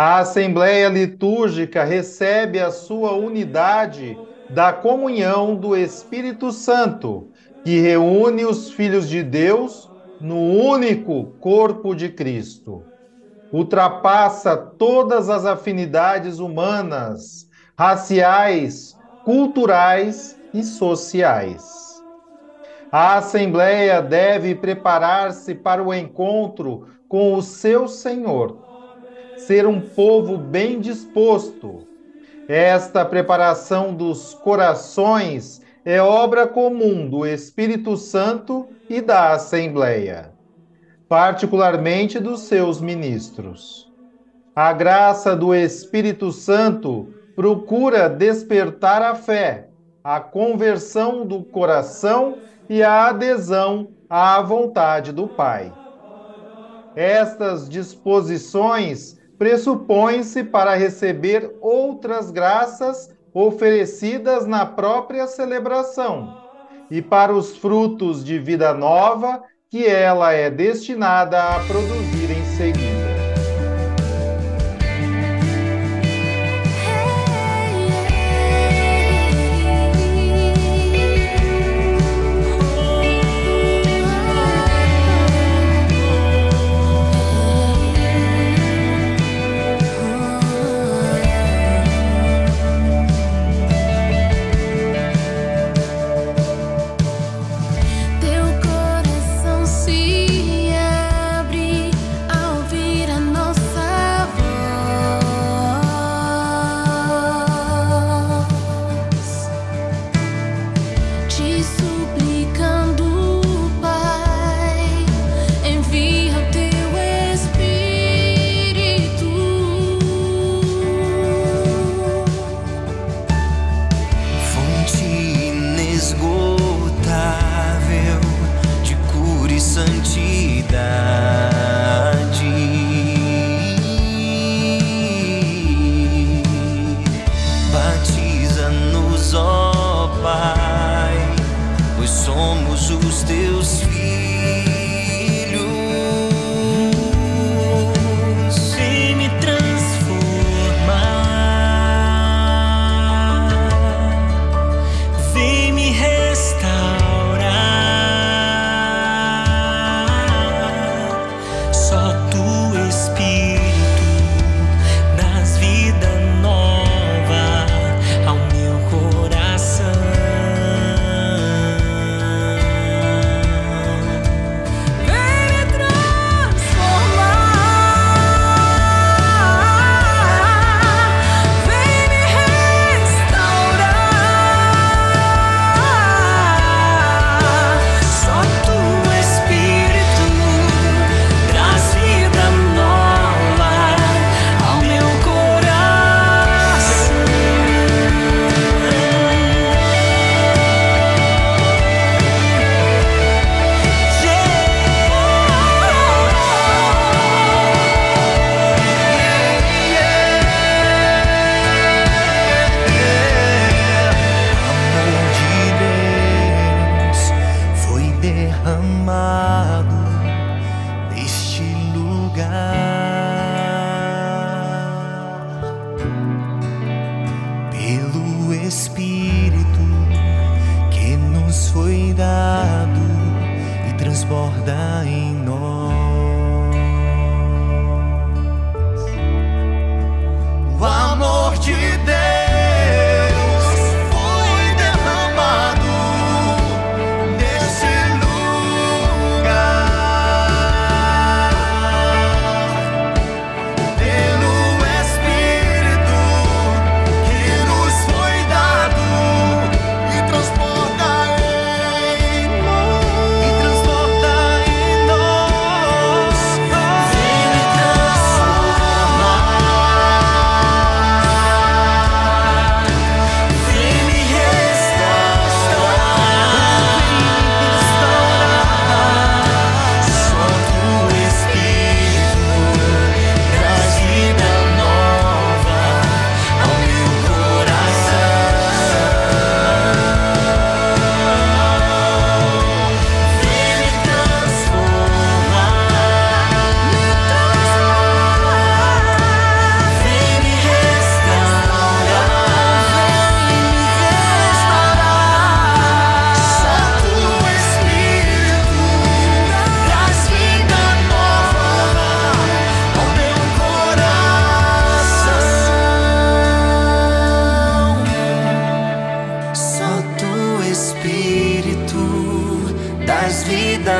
A 0.00 0.20
Assembleia 0.20 0.88
Litúrgica 0.88 1.82
recebe 1.82 2.60
a 2.60 2.70
sua 2.70 3.14
unidade 3.14 4.16
da 4.48 4.72
comunhão 4.72 5.56
do 5.56 5.76
Espírito 5.76 6.52
Santo, 6.52 7.32
que 7.64 7.80
reúne 7.80 8.44
os 8.44 8.70
filhos 8.70 9.08
de 9.08 9.24
Deus 9.24 9.90
no 10.20 10.36
único 10.36 11.32
corpo 11.40 11.96
de 11.96 12.10
Cristo. 12.10 12.84
Ultrapassa 13.52 14.56
todas 14.56 15.28
as 15.28 15.44
afinidades 15.44 16.38
humanas, 16.38 17.48
raciais, 17.76 18.94
culturais 19.24 20.36
e 20.54 20.62
sociais. 20.62 21.64
A 22.92 23.16
Assembleia 23.16 24.00
deve 24.00 24.54
preparar-se 24.54 25.56
para 25.56 25.82
o 25.82 25.92
encontro 25.92 26.86
com 27.08 27.34
o 27.34 27.42
seu 27.42 27.88
Senhor 27.88 28.67
ser 29.38 29.66
um 29.66 29.80
povo 29.80 30.36
bem 30.36 30.80
disposto. 30.80 31.86
Esta 32.48 33.04
preparação 33.04 33.94
dos 33.94 34.34
corações 34.34 35.60
é 35.84 36.00
obra 36.00 36.46
comum 36.46 37.08
do 37.08 37.26
Espírito 37.26 37.96
Santo 37.96 38.66
e 38.88 39.00
da 39.00 39.32
Assembleia, 39.32 40.32
particularmente 41.08 42.18
dos 42.18 42.40
seus 42.40 42.80
ministros. 42.80 43.90
A 44.54 44.72
graça 44.72 45.36
do 45.36 45.54
Espírito 45.54 46.32
Santo 46.32 47.14
procura 47.36 48.08
despertar 48.08 49.02
a 49.02 49.14
fé, 49.14 49.68
a 50.02 50.18
conversão 50.18 51.24
do 51.24 51.42
coração 51.44 52.38
e 52.68 52.82
a 52.82 53.06
adesão 53.08 53.88
à 54.10 54.40
vontade 54.42 55.12
do 55.12 55.28
Pai. 55.28 55.72
Estas 56.96 57.68
disposições 57.68 59.17
pressupõem-se 59.38 60.42
para 60.44 60.74
receber 60.74 61.56
outras 61.60 62.30
graças 62.30 63.10
oferecidas 63.32 64.46
na 64.46 64.66
própria 64.66 65.26
celebração 65.26 66.36
e 66.90 67.00
para 67.00 67.32
os 67.32 67.56
frutos 67.56 68.24
de 68.24 68.38
vida 68.38 68.74
nova 68.74 69.42
que 69.70 69.86
ela 69.86 70.32
é 70.32 70.50
destinada 70.50 71.40
a 71.40 71.60
produzir 71.60 72.30
em 72.30 72.44
seguida. 72.56 72.97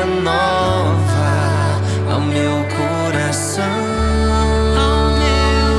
Nova 0.05 1.81
ao 2.11 2.21
meu 2.21 2.65
coração. 2.77 3.63
Ao 4.77 5.11
meu 5.17 5.73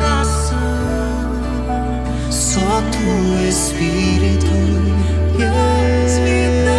coração. 0.00 0.58
Só 2.30 2.82
tu 2.92 3.48
Espírito 3.48 4.60
traz 5.36 6.18
vida 6.18 6.70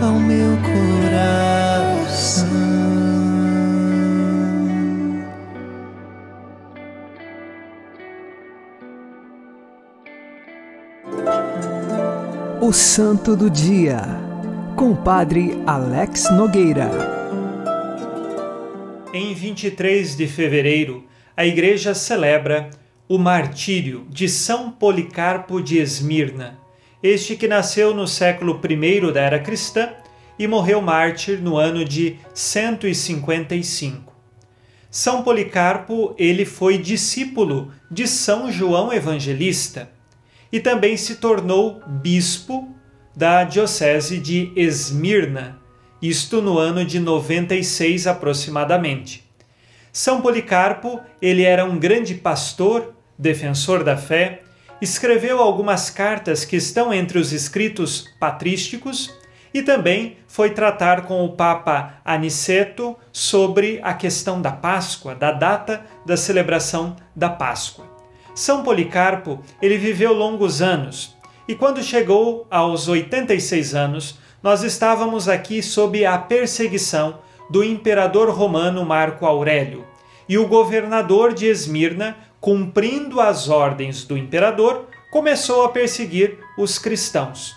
ao 0.00 0.18
meu 0.18 0.56
coração. 0.58 0.72
O 12.60 12.72
Santo 12.72 13.36
do 13.36 13.50
Dia, 13.50 14.31
com 14.82 14.90
o 14.90 14.96
Padre 14.96 15.62
Alex 15.64 16.28
Nogueira. 16.32 16.90
Em 19.14 19.32
23 19.32 20.16
de 20.16 20.26
fevereiro, 20.26 21.04
a 21.36 21.46
Igreja 21.46 21.94
celebra 21.94 22.68
o 23.08 23.16
martírio 23.16 24.04
de 24.10 24.28
São 24.28 24.72
Policarpo 24.72 25.62
de 25.62 25.78
Esmirna, 25.78 26.58
este 27.00 27.36
que 27.36 27.46
nasceu 27.46 27.94
no 27.94 28.08
século 28.08 28.60
I 28.60 29.12
da 29.12 29.20
era 29.20 29.38
cristã 29.38 29.90
e 30.36 30.48
morreu 30.48 30.82
mártir 30.82 31.40
no 31.40 31.56
ano 31.56 31.84
de 31.84 32.16
155. 32.34 34.12
São 34.90 35.22
Policarpo, 35.22 36.12
ele 36.18 36.44
foi 36.44 36.76
discípulo 36.76 37.70
de 37.88 38.08
São 38.08 38.50
João 38.50 38.92
Evangelista 38.92 39.92
e 40.50 40.58
também 40.58 40.96
se 40.96 41.14
tornou 41.14 41.80
bispo 41.86 42.81
da 43.14 43.44
diocese 43.44 44.18
de 44.18 44.52
Esmirna, 44.56 45.58
isto 46.00 46.40
no 46.40 46.58
ano 46.58 46.84
de 46.84 46.98
96 46.98 48.06
aproximadamente. 48.06 49.24
São 49.92 50.22
Policarpo, 50.22 51.00
ele 51.20 51.42
era 51.42 51.64
um 51.64 51.78
grande 51.78 52.14
pastor, 52.14 52.94
defensor 53.18 53.84
da 53.84 53.96
fé, 53.96 54.42
escreveu 54.80 55.40
algumas 55.40 55.90
cartas 55.90 56.44
que 56.44 56.56
estão 56.56 56.92
entre 56.92 57.18
os 57.18 57.32
escritos 57.32 58.08
patrísticos 58.18 59.14
e 59.54 59.62
também 59.62 60.16
foi 60.26 60.50
tratar 60.50 61.02
com 61.02 61.24
o 61.24 61.36
Papa 61.36 62.00
Aniceto 62.04 62.96
sobre 63.12 63.78
a 63.82 63.92
questão 63.92 64.40
da 64.40 64.50
Páscoa, 64.50 65.14
da 65.14 65.30
data 65.30 65.84
da 66.06 66.16
celebração 66.16 66.96
da 67.14 67.28
Páscoa. 67.28 67.86
São 68.34 68.62
Policarpo, 68.62 69.40
ele 69.60 69.76
viveu 69.76 70.14
longos 70.14 70.62
anos 70.62 71.16
e 71.46 71.54
quando 71.54 71.82
chegou 71.82 72.46
aos 72.50 72.88
86 72.88 73.74
anos, 73.74 74.18
nós 74.42 74.62
estávamos 74.62 75.28
aqui 75.28 75.62
sob 75.62 76.04
a 76.04 76.18
perseguição 76.18 77.18
do 77.50 77.62
imperador 77.62 78.30
romano 78.30 78.84
Marco 78.84 79.26
Aurélio 79.26 79.84
e 80.28 80.38
o 80.38 80.46
governador 80.46 81.34
de 81.34 81.46
Esmirna, 81.46 82.16
cumprindo 82.40 83.20
as 83.20 83.48
ordens 83.48 84.04
do 84.04 84.16
imperador, 84.16 84.86
começou 85.10 85.64
a 85.64 85.68
perseguir 85.68 86.38
os 86.56 86.78
cristãos. 86.78 87.54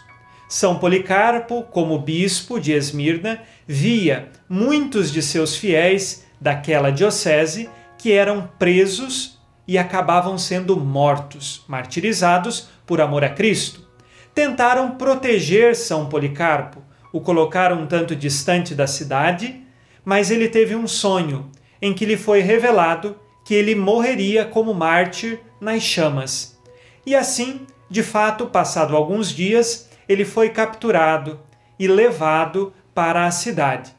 São 0.50 0.78
Policarpo, 0.78 1.64
como 1.64 1.98
bispo 1.98 2.60
de 2.60 2.74
Esmirna, 2.74 3.42
via 3.68 4.30
muitos 4.48 5.12
de 5.12 5.22
seus 5.22 5.56
fiéis 5.56 6.26
daquela 6.40 6.92
diocese 6.92 7.70
que 7.98 8.12
eram 8.12 8.50
presos 8.60 9.40
e 9.68 9.78
acabavam 9.78 10.38
sendo 10.38 10.78
mortos, 10.78 11.64
martirizados 11.68 12.68
por 12.86 13.02
amor 13.02 13.24
a 13.24 13.30
Cristo. 13.30 13.88
Tentaram 14.34 14.92
proteger 14.98 15.76
São 15.76 16.08
Policarpo, 16.08 16.82
o 17.12 17.22
colocaram 17.22 17.82
um 17.82 17.88
tanto 17.88 18.16
distante 18.16 18.76
da 18.76 18.86
cidade, 18.86 19.64
mas 20.04 20.30
ele 20.30 20.50
teve 20.50 20.76
um 20.76 20.88
sonho 20.88 21.50
em 21.82 21.94
que 21.94 22.06
lhe 22.06 22.18
foi 22.18 22.42
revelado 22.42 23.18
que 23.46 23.54
ele 23.54 23.76
morreria 23.76 24.44
como 24.44 24.74
mártir 24.74 25.40
nas 25.62 25.82
chamas. 25.84 26.60
E 27.06 27.16
assim, 27.16 27.62
de 27.90 28.02
fato, 28.02 28.48
passado 28.48 28.96
alguns 28.96 29.30
dias, 29.30 29.90
ele 30.10 30.26
foi 30.26 30.50
capturado 30.50 31.40
e 31.80 31.88
levado 31.88 32.74
para 32.94 33.26
a 33.26 33.32
cidade. 33.32 33.96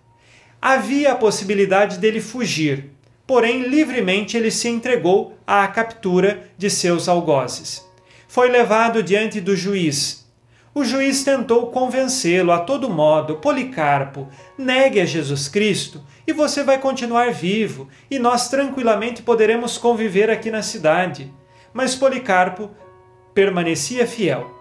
Havia 0.61 1.13
a 1.13 1.17
possibilidade 1.17 1.99
dele 1.99 2.21
fugir, 2.21 2.91
porém 3.27 3.63
livremente 3.63 4.37
ele 4.37 4.51
se 4.51 4.69
entregou 4.69 5.39
à 5.47 5.67
captura 5.69 6.51
de 6.59 6.69
seus 6.69 7.09
algozes. 7.09 7.86
Foi 8.37 8.51
levado 8.51 9.03
diante 9.03 9.41
do 9.41 9.57
juiz. 9.57 10.27
O 10.75 10.85
juiz 10.85 11.25
tentou 11.25 11.69
convencê-lo 11.69 12.53
a 12.53 12.59
todo 12.59 12.91
modo: 12.91 13.37
Policarpo, 13.37 14.29
negue 14.59 15.01
a 15.01 15.07
Jesus 15.07 15.49
Cristo 15.49 16.05
e 16.27 16.35
você 16.35 16.63
vai 16.63 16.79
continuar 16.79 17.33
vivo 17.33 17.89
e 18.11 18.19
nós 18.19 18.51
tranquilamente 18.51 19.23
poderemos 19.23 19.79
conviver 19.79 20.29
aqui 20.29 20.51
na 20.51 20.61
cidade. 20.61 21.33
Mas 21.73 21.95
Policarpo 21.95 22.71
permanecia 23.33 24.07
fiel. 24.07 24.55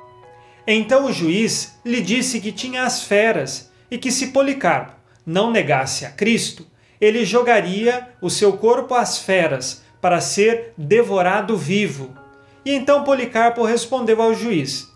Então 0.65 1.03
o 1.03 1.11
juiz 1.11 1.77
lhe 1.83 1.99
disse 1.99 2.39
que 2.39 2.53
tinha 2.53 2.83
as 2.83 3.03
feras 3.03 3.73
e 3.91 3.97
que 3.97 4.09
se 4.09 4.27
Policarpo 4.27 4.95
não 5.25 5.51
negasse 5.51 6.05
a 6.05 6.11
Cristo, 6.11 6.65
ele 7.01 7.25
jogaria 7.25 8.07
o 8.21 8.29
seu 8.29 8.53
corpo 8.53 8.95
às 8.95 9.17
feras 9.17 9.83
para 9.99 10.21
ser 10.21 10.71
devorado 10.77 11.57
vivo. 11.57 12.23
E 12.65 12.73
então 12.73 13.03
Policarpo 13.03 13.63
respondeu 13.63 14.21
ao 14.21 14.33
juiz: 14.33 14.91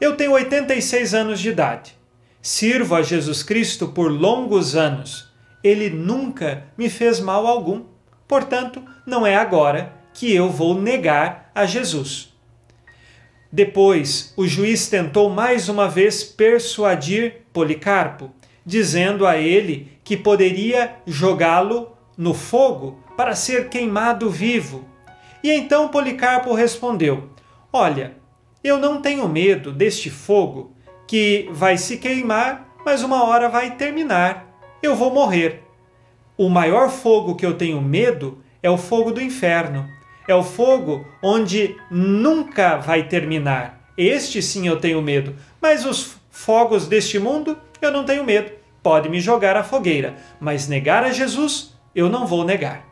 Eu 0.00 0.16
tenho 0.16 0.32
86 0.32 1.12
anos 1.12 1.38
de 1.38 1.50
idade. 1.50 1.94
Sirvo 2.40 2.94
a 2.94 3.02
Jesus 3.02 3.42
Cristo 3.42 3.88
por 3.88 4.10
longos 4.10 4.74
anos. 4.74 5.30
Ele 5.62 5.90
nunca 5.90 6.64
me 6.76 6.88
fez 6.88 7.20
mal 7.20 7.46
algum. 7.46 7.84
Portanto, 8.26 8.82
não 9.06 9.26
é 9.26 9.36
agora 9.36 9.92
que 10.14 10.34
eu 10.34 10.50
vou 10.50 10.80
negar 10.80 11.50
a 11.54 11.66
Jesus. 11.66 12.32
Depois, 13.52 14.32
o 14.36 14.46
juiz 14.46 14.88
tentou 14.88 15.28
mais 15.28 15.68
uma 15.68 15.86
vez 15.86 16.24
persuadir 16.24 17.42
Policarpo, 17.52 18.30
dizendo 18.64 19.26
a 19.26 19.36
ele 19.36 19.92
que 20.02 20.16
poderia 20.16 20.96
jogá-lo 21.06 21.92
no 22.16 22.32
fogo 22.32 22.98
para 23.16 23.34
ser 23.34 23.68
queimado 23.68 24.30
vivo. 24.30 24.88
E 25.42 25.50
então 25.50 25.88
Policarpo 25.88 26.54
respondeu: 26.54 27.30
Olha, 27.72 28.16
eu 28.62 28.78
não 28.78 29.00
tenho 29.00 29.28
medo 29.28 29.72
deste 29.72 30.08
fogo 30.08 30.72
que 31.06 31.48
vai 31.52 31.76
se 31.76 31.98
queimar, 31.98 32.68
mas 32.84 33.02
uma 33.02 33.24
hora 33.24 33.48
vai 33.48 33.76
terminar. 33.76 34.46
Eu 34.82 34.94
vou 34.94 35.12
morrer. 35.12 35.62
O 36.36 36.48
maior 36.48 36.88
fogo 36.88 37.34
que 37.34 37.44
eu 37.44 37.54
tenho 37.54 37.80
medo 37.80 38.42
é 38.62 38.70
o 38.70 38.78
fogo 38.78 39.10
do 39.10 39.20
inferno. 39.20 39.88
É 40.26 40.34
o 40.34 40.42
fogo 40.42 41.04
onde 41.22 41.76
nunca 41.90 42.76
vai 42.76 43.08
terminar. 43.08 43.88
Este 43.96 44.40
sim 44.40 44.66
eu 44.66 44.78
tenho 44.78 45.02
medo, 45.02 45.36
mas 45.60 45.84
os 45.84 46.16
fogos 46.30 46.86
deste 46.86 47.18
mundo 47.18 47.58
eu 47.80 47.90
não 47.90 48.04
tenho 48.04 48.24
medo. 48.24 48.52
Pode 48.82 49.08
me 49.08 49.20
jogar 49.20 49.56
à 49.56 49.62
fogueira, 49.62 50.16
mas 50.40 50.68
negar 50.68 51.04
a 51.04 51.12
Jesus 51.12 51.74
eu 51.94 52.08
não 52.08 52.26
vou 52.26 52.44
negar. 52.44 52.91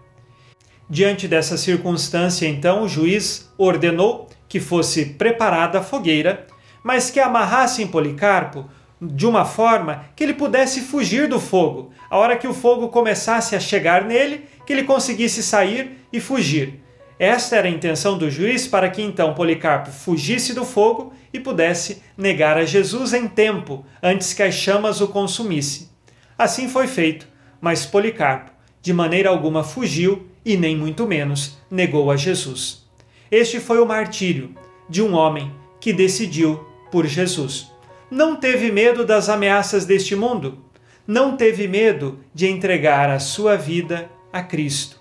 Diante 0.93 1.29
dessa 1.29 1.57
circunstância, 1.57 2.49
então, 2.49 2.83
o 2.83 2.89
juiz 2.89 3.49
ordenou 3.57 4.29
que 4.49 4.59
fosse 4.59 5.07
preparada 5.07 5.79
a 5.79 5.83
fogueira, 5.85 6.49
mas 6.83 7.13
que 7.13 7.21
amarrassem 7.21 7.87
Policarpo 7.87 8.69
de 9.01 9.25
uma 9.25 9.45
forma 9.45 10.07
que 10.17 10.25
ele 10.25 10.35
pudesse 10.35 10.81
fugir 10.81 11.29
do 11.29 11.39
fogo. 11.39 11.93
A 12.11 12.19
hora 12.19 12.37
que 12.37 12.49
o 12.49 12.53
fogo 12.53 12.89
começasse 12.89 13.55
a 13.55 13.61
chegar 13.61 14.05
nele, 14.05 14.47
que 14.67 14.73
ele 14.73 14.83
conseguisse 14.83 15.45
sair 15.45 15.97
e 16.13 16.19
fugir. 16.19 16.81
Esta 17.21 17.55
era 17.55 17.69
a 17.69 17.71
intenção 17.71 18.19
do 18.19 18.29
juiz 18.29 18.67
para 18.67 18.91
que 18.91 19.01
então 19.01 19.33
Policarpo 19.33 19.93
fugisse 19.93 20.53
do 20.53 20.65
fogo 20.65 21.13
e 21.33 21.39
pudesse 21.39 22.03
negar 22.19 22.59
a 22.59 22.65
Jesus 22.65 23.13
em 23.13 23.29
tempo, 23.29 23.85
antes 24.03 24.35
que 24.35 24.43
as 24.43 24.55
chamas 24.55 25.01
o 25.01 25.07
consumissem. 25.07 25.89
Assim 26.37 26.69
foi 26.69 26.89
feito, 26.89 27.29
mas 27.61 27.87
Policarpo, 27.87 28.51
de 28.83 28.93
maneira 28.93 29.29
alguma, 29.29 29.63
fugiu 29.63 30.30
e 30.45 30.57
nem 30.57 30.77
muito 30.77 31.07
menos 31.07 31.59
negou 31.71 32.11
a 32.11 32.17
Jesus. 32.17 32.87
Este 33.31 33.61
foi 33.61 33.81
o 33.81 33.87
martírio 33.87 34.55
de 34.89 35.03
um 35.03 35.15
homem 35.15 35.53
que 35.81 35.93
decidiu 35.93 36.65
por 36.91 37.07
Jesus. 37.07 37.71
Não 38.11 38.37
teve 38.37 38.73
medo 38.73 39.05
das 39.05 39.29
ameaças 39.29 39.87
deste 39.87 40.17
mundo, 40.17 40.59
não 41.07 41.37
teve 41.37 41.69
medo 41.69 42.19
de 42.35 42.49
entregar 42.49 43.09
a 43.09 43.19
sua 43.19 43.57
vida 43.57 44.11
a 44.33 44.43
Cristo. 44.43 45.01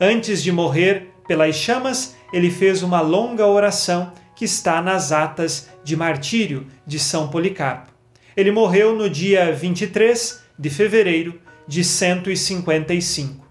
Antes 0.00 0.42
de 0.42 0.52
morrer 0.52 1.08
pelas 1.26 1.56
chamas, 1.56 2.16
ele 2.32 2.50
fez 2.50 2.82
uma 2.82 3.00
longa 3.00 3.46
oração 3.46 4.12
que 4.34 4.44
está 4.44 4.82
nas 4.82 5.12
atas 5.12 5.68
de 5.82 5.96
martírio 5.96 6.66
de 6.86 6.98
São 6.98 7.28
Policarpo. 7.28 7.90
Ele 8.36 8.50
morreu 8.50 8.94
no 8.94 9.08
dia 9.08 9.52
23 9.52 10.42
de 10.58 10.68
fevereiro 10.68 11.40
de 11.66 11.82
155. 11.82 13.45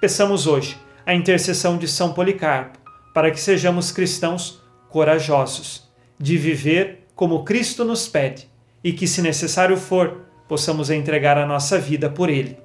Peçamos 0.00 0.46
hoje 0.46 0.78
a 1.04 1.14
intercessão 1.14 1.76
de 1.76 1.86
São 1.86 2.14
Policarpo 2.14 2.78
para 3.12 3.30
que 3.30 3.38
sejamos 3.38 3.92
cristãos 3.92 4.62
corajosos, 4.88 5.88
de 6.18 6.38
viver 6.38 7.06
como 7.14 7.44
Cristo 7.44 7.84
nos 7.84 8.08
pede 8.08 8.48
e 8.82 8.94
que, 8.94 9.06
se 9.06 9.20
necessário 9.20 9.76
for, 9.76 10.22
possamos 10.48 10.88
entregar 10.88 11.36
a 11.36 11.44
nossa 11.44 11.78
vida 11.78 12.08
por 12.08 12.30
ele. 12.30 12.56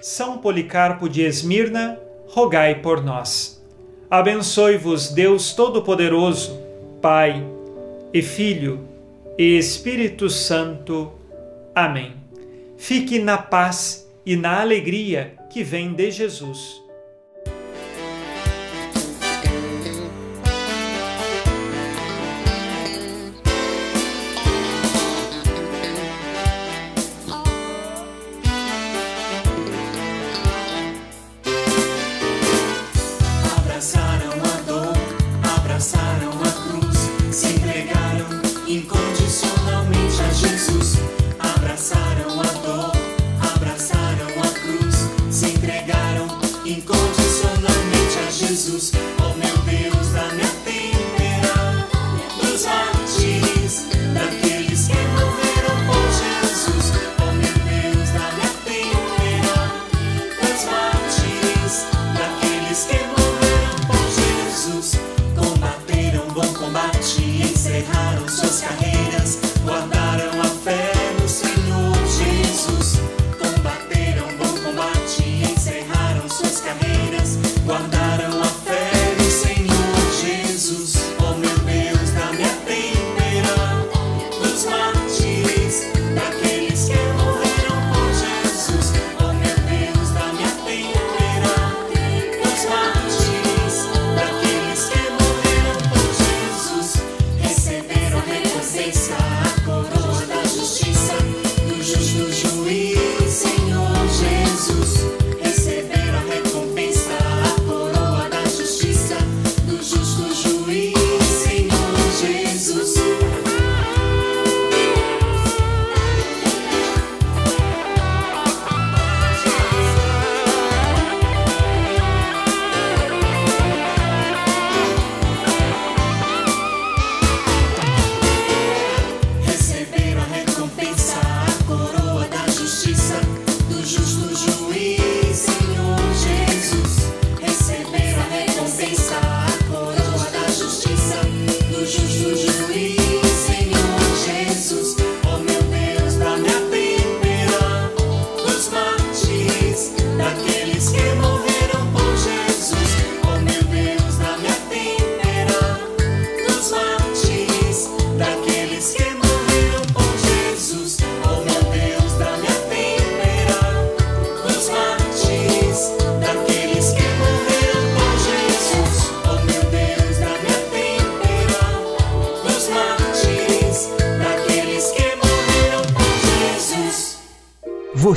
São 0.00 0.38
Policarpo 0.38 1.10
de 1.10 1.20
Esmirna, 1.20 1.98
rogai 2.28 2.76
por 2.76 3.04
nós. 3.04 3.62
Abençoe-vos 4.10 5.10
Deus 5.10 5.52
Todo-Poderoso, 5.52 6.58
Pai 7.02 7.44
e 8.14 8.22
Filho 8.22 8.88
e 9.36 9.58
Espírito 9.58 10.30
Santo. 10.30 11.12
Amém. 11.74 12.14
Fique 12.78 13.18
na 13.18 13.36
paz 13.36 14.08
e 14.24 14.36
na 14.36 14.62
alegria 14.62 15.37
que 15.48 15.62
vem 15.62 15.92
de 15.92 16.10
Jesus. 16.10 16.87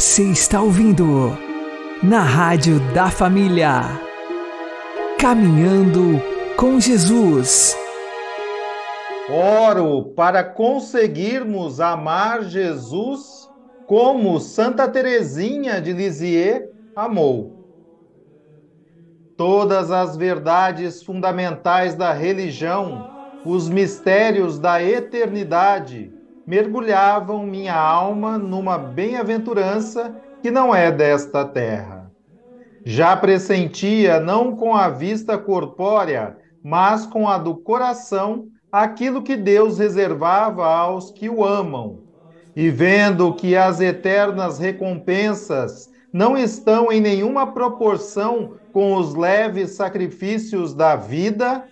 Você 0.01 0.23
está 0.23 0.59
ouvindo 0.59 1.37
na 2.01 2.21
Rádio 2.21 2.79
da 2.91 3.11
Família. 3.11 3.83
Caminhando 5.19 6.19
com 6.57 6.79
Jesus. 6.79 7.77
Oro 9.29 10.05
para 10.15 10.43
conseguirmos 10.43 11.79
amar 11.79 12.41
Jesus 12.45 13.47
como 13.85 14.39
Santa 14.39 14.87
Teresinha 14.89 15.79
de 15.79 15.93
Lisieux 15.93 16.67
amou. 16.95 17.63
Todas 19.37 19.91
as 19.91 20.17
verdades 20.17 21.03
fundamentais 21.03 21.93
da 21.93 22.11
religião, 22.11 23.07
os 23.45 23.69
mistérios 23.69 24.57
da 24.57 24.81
eternidade, 24.81 26.11
mergulhavam 26.45 27.45
minha 27.45 27.75
alma 27.75 28.37
numa 28.37 28.77
bem-aventurança 28.77 30.15
que 30.41 30.49
não 30.49 30.73
é 30.73 30.91
desta 30.91 31.45
terra. 31.45 32.11
Já 32.83 33.15
pressentia, 33.15 34.19
não 34.19 34.55
com 34.55 34.75
a 34.75 34.89
vista 34.89 35.37
corpórea, 35.37 36.37
mas 36.63 37.05
com 37.05 37.27
a 37.27 37.37
do 37.37 37.55
coração, 37.55 38.47
aquilo 38.71 39.21
que 39.21 39.35
Deus 39.35 39.77
reservava 39.77 40.65
aos 40.65 41.11
que 41.11 41.29
o 41.29 41.43
amam. 41.43 41.99
E 42.55 42.69
vendo 42.69 43.33
que 43.33 43.55
as 43.55 43.79
eternas 43.79 44.57
recompensas 44.57 45.89
não 46.11 46.37
estão 46.37 46.91
em 46.91 46.99
nenhuma 46.99 47.53
proporção 47.53 48.55
com 48.73 48.95
os 48.95 49.13
leves 49.13 49.71
sacrifícios 49.71 50.73
da 50.73 50.95
vida, 50.95 51.65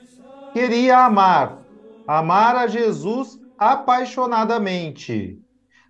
queria 0.54 1.06
amar, 1.06 1.60
amar 2.08 2.56
a 2.56 2.68
Jesus 2.68 3.39
apaixonadamente, 3.60 5.38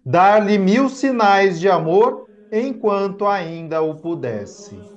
dar-lhe 0.04 0.58
mil 0.58 0.90
sinais 0.90 1.60
de 1.60 1.70
amor 1.70 2.28
enquanto 2.52 3.28
ainda 3.28 3.82
o 3.82 3.96
pudesse. 4.02 4.90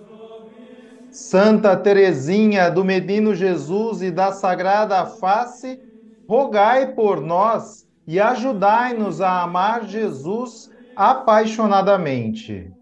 Santa 1.11 1.77
Teresinha 1.77 2.71
do 2.71 2.83
Menino 2.83 3.35
Jesus 3.35 4.01
e 4.01 4.11
da 4.11 4.33
Sagrada 4.33 5.05
Face, 5.05 5.79
rogai 6.27 6.95
por 6.95 7.21
nós 7.21 7.87
e 8.07 8.19
ajudai-nos 8.19 9.21
a 9.21 9.43
amar 9.43 9.87
Jesus 9.87 10.71
apaixonadamente. 10.97 12.73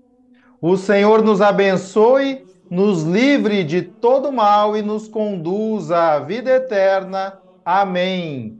O 0.61 0.77
Senhor 0.77 1.23
nos 1.25 1.41
abençoe, 1.41 2.47
nos 2.71 3.03
livre 3.03 3.65
de 3.65 3.83
todo 3.83 4.31
mal 4.31 4.77
e 4.77 4.83
nos 4.83 5.09
conduza 5.09 5.99
à 5.99 6.21
vida 6.21 6.51
eterna. 6.51 7.41
Amém. 7.65 8.60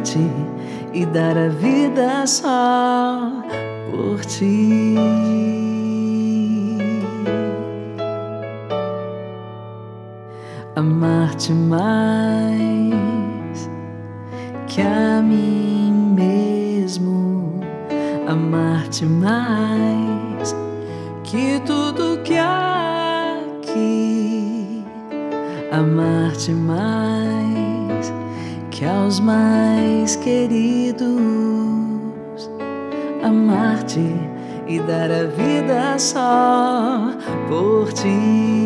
amar-te 0.00 0.18
e 0.94 1.06
dar 1.06 1.36
a 1.36 1.48
vida 1.48 2.26
só 2.26 3.30
por 3.90 4.24
ti. 4.24 4.96
amar-te 10.76 11.52
mais 11.52 12.88
que 14.66 14.80
a 14.80 15.20
mim 15.20 16.14
mesmo, 16.14 17.60
amar-te 18.26 19.04
mais 19.04 20.54
que 21.24 21.60
tudo 21.66 22.22
que 22.22 22.38
há 22.38 23.40
aqui, 23.58 24.84
amar-te 25.70 26.52
mais 26.52 27.69
que 28.80 28.86
aos 28.86 29.20
mais 29.20 30.16
queridos, 30.16 31.04
amar-te 33.22 34.00
e 34.66 34.80
dar 34.80 35.10
a 35.12 35.24
vida 35.24 35.98
só 35.98 37.12
por 37.46 37.92
ti. 37.92 38.64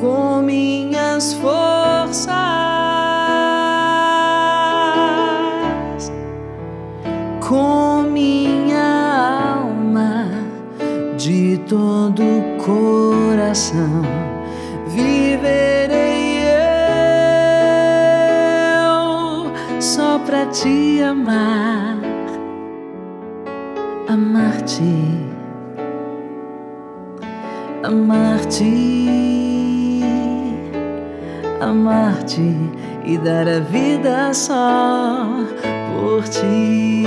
com 0.00 0.40
minhas 0.42 1.34
forças, 1.34 2.32
com 7.40 8.02
minha 8.04 9.58
alma, 9.58 10.26
de 11.18 11.58
todo 11.68 12.22
coração, 12.64 14.19
e 33.10 33.18
dar 33.18 33.48
a 33.48 33.58
vida 33.58 34.32
só 34.32 35.26
por 35.92 36.22
ti. 36.28 37.04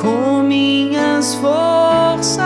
Com 0.00 0.42
minhas 0.44 1.34
forças, 1.34 2.44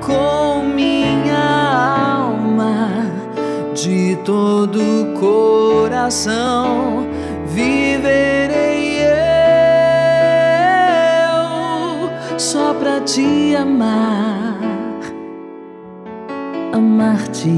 com 0.00 0.62
minha 0.62 2.16
alma, 2.20 3.10
de 3.74 4.16
todo 4.24 5.18
coração, 5.18 6.69
te 13.04 13.56
amar, 13.56 14.56
amar-te, 16.72 17.50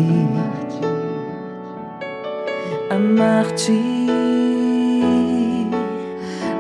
amar-te, 2.91 3.83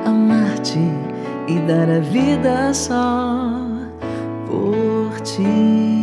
amar-te 0.05 0.80
e 1.49 1.59
dar 1.66 1.91
a 1.91 2.01
vida 2.01 2.74
só 2.74 3.59
por 4.47 5.20
ti. 5.20 6.02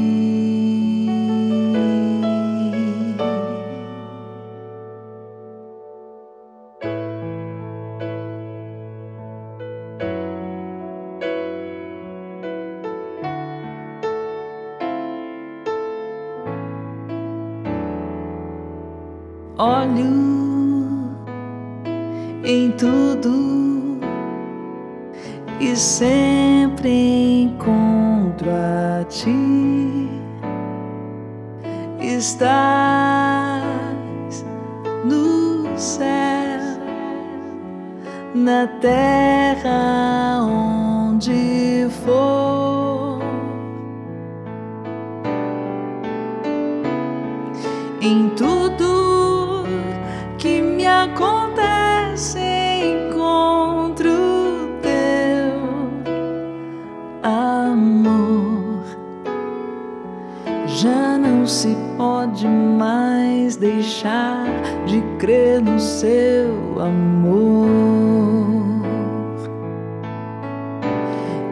Já 60.82 61.18
não 61.18 61.46
se 61.46 61.76
pode 61.98 62.48
mais 62.48 63.58
deixar 63.58 64.46
de 64.86 65.02
crer 65.20 65.62
no 65.62 65.78
seu 65.78 66.80
amor. 66.80 67.68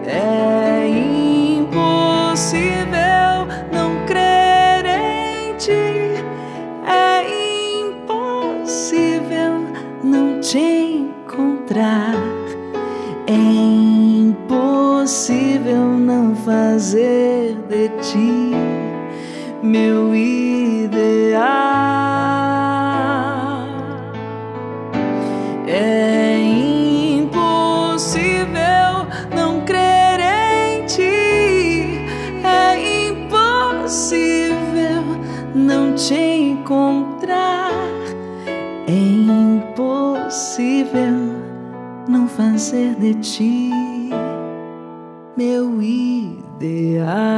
É 0.06 0.88
impossível 1.58 2.56
não 3.74 4.06
crer 4.06 4.86
em 4.86 5.58
ti. 5.58 6.24
É 6.88 7.26
impossível 7.84 9.60
não 10.02 10.40
te 10.40 10.58
encontrar. 10.58 12.16
É 13.28 13.34
impossível 14.24 15.86
não 15.86 16.34
fazer 16.34 17.58
de 17.68 17.90
ti 18.02 18.67
meu 19.68 20.16
ideal. 20.16 21.42
É 25.68 26.40
impossível 27.20 28.48
não 29.36 29.66
crer 29.66 30.20
em 30.22 30.86
ti, 30.86 32.00
é 32.44 33.10
impossível 33.10 35.04
não 35.54 35.94
te 35.96 36.16
encontrar, 36.16 37.72
é 38.88 38.94
impossível 38.94 40.56
não 42.08 42.28
fazer 42.28 42.96
de 42.96 43.14
ti 43.16 43.72
meu 45.36 45.82
ideal. 45.82 47.37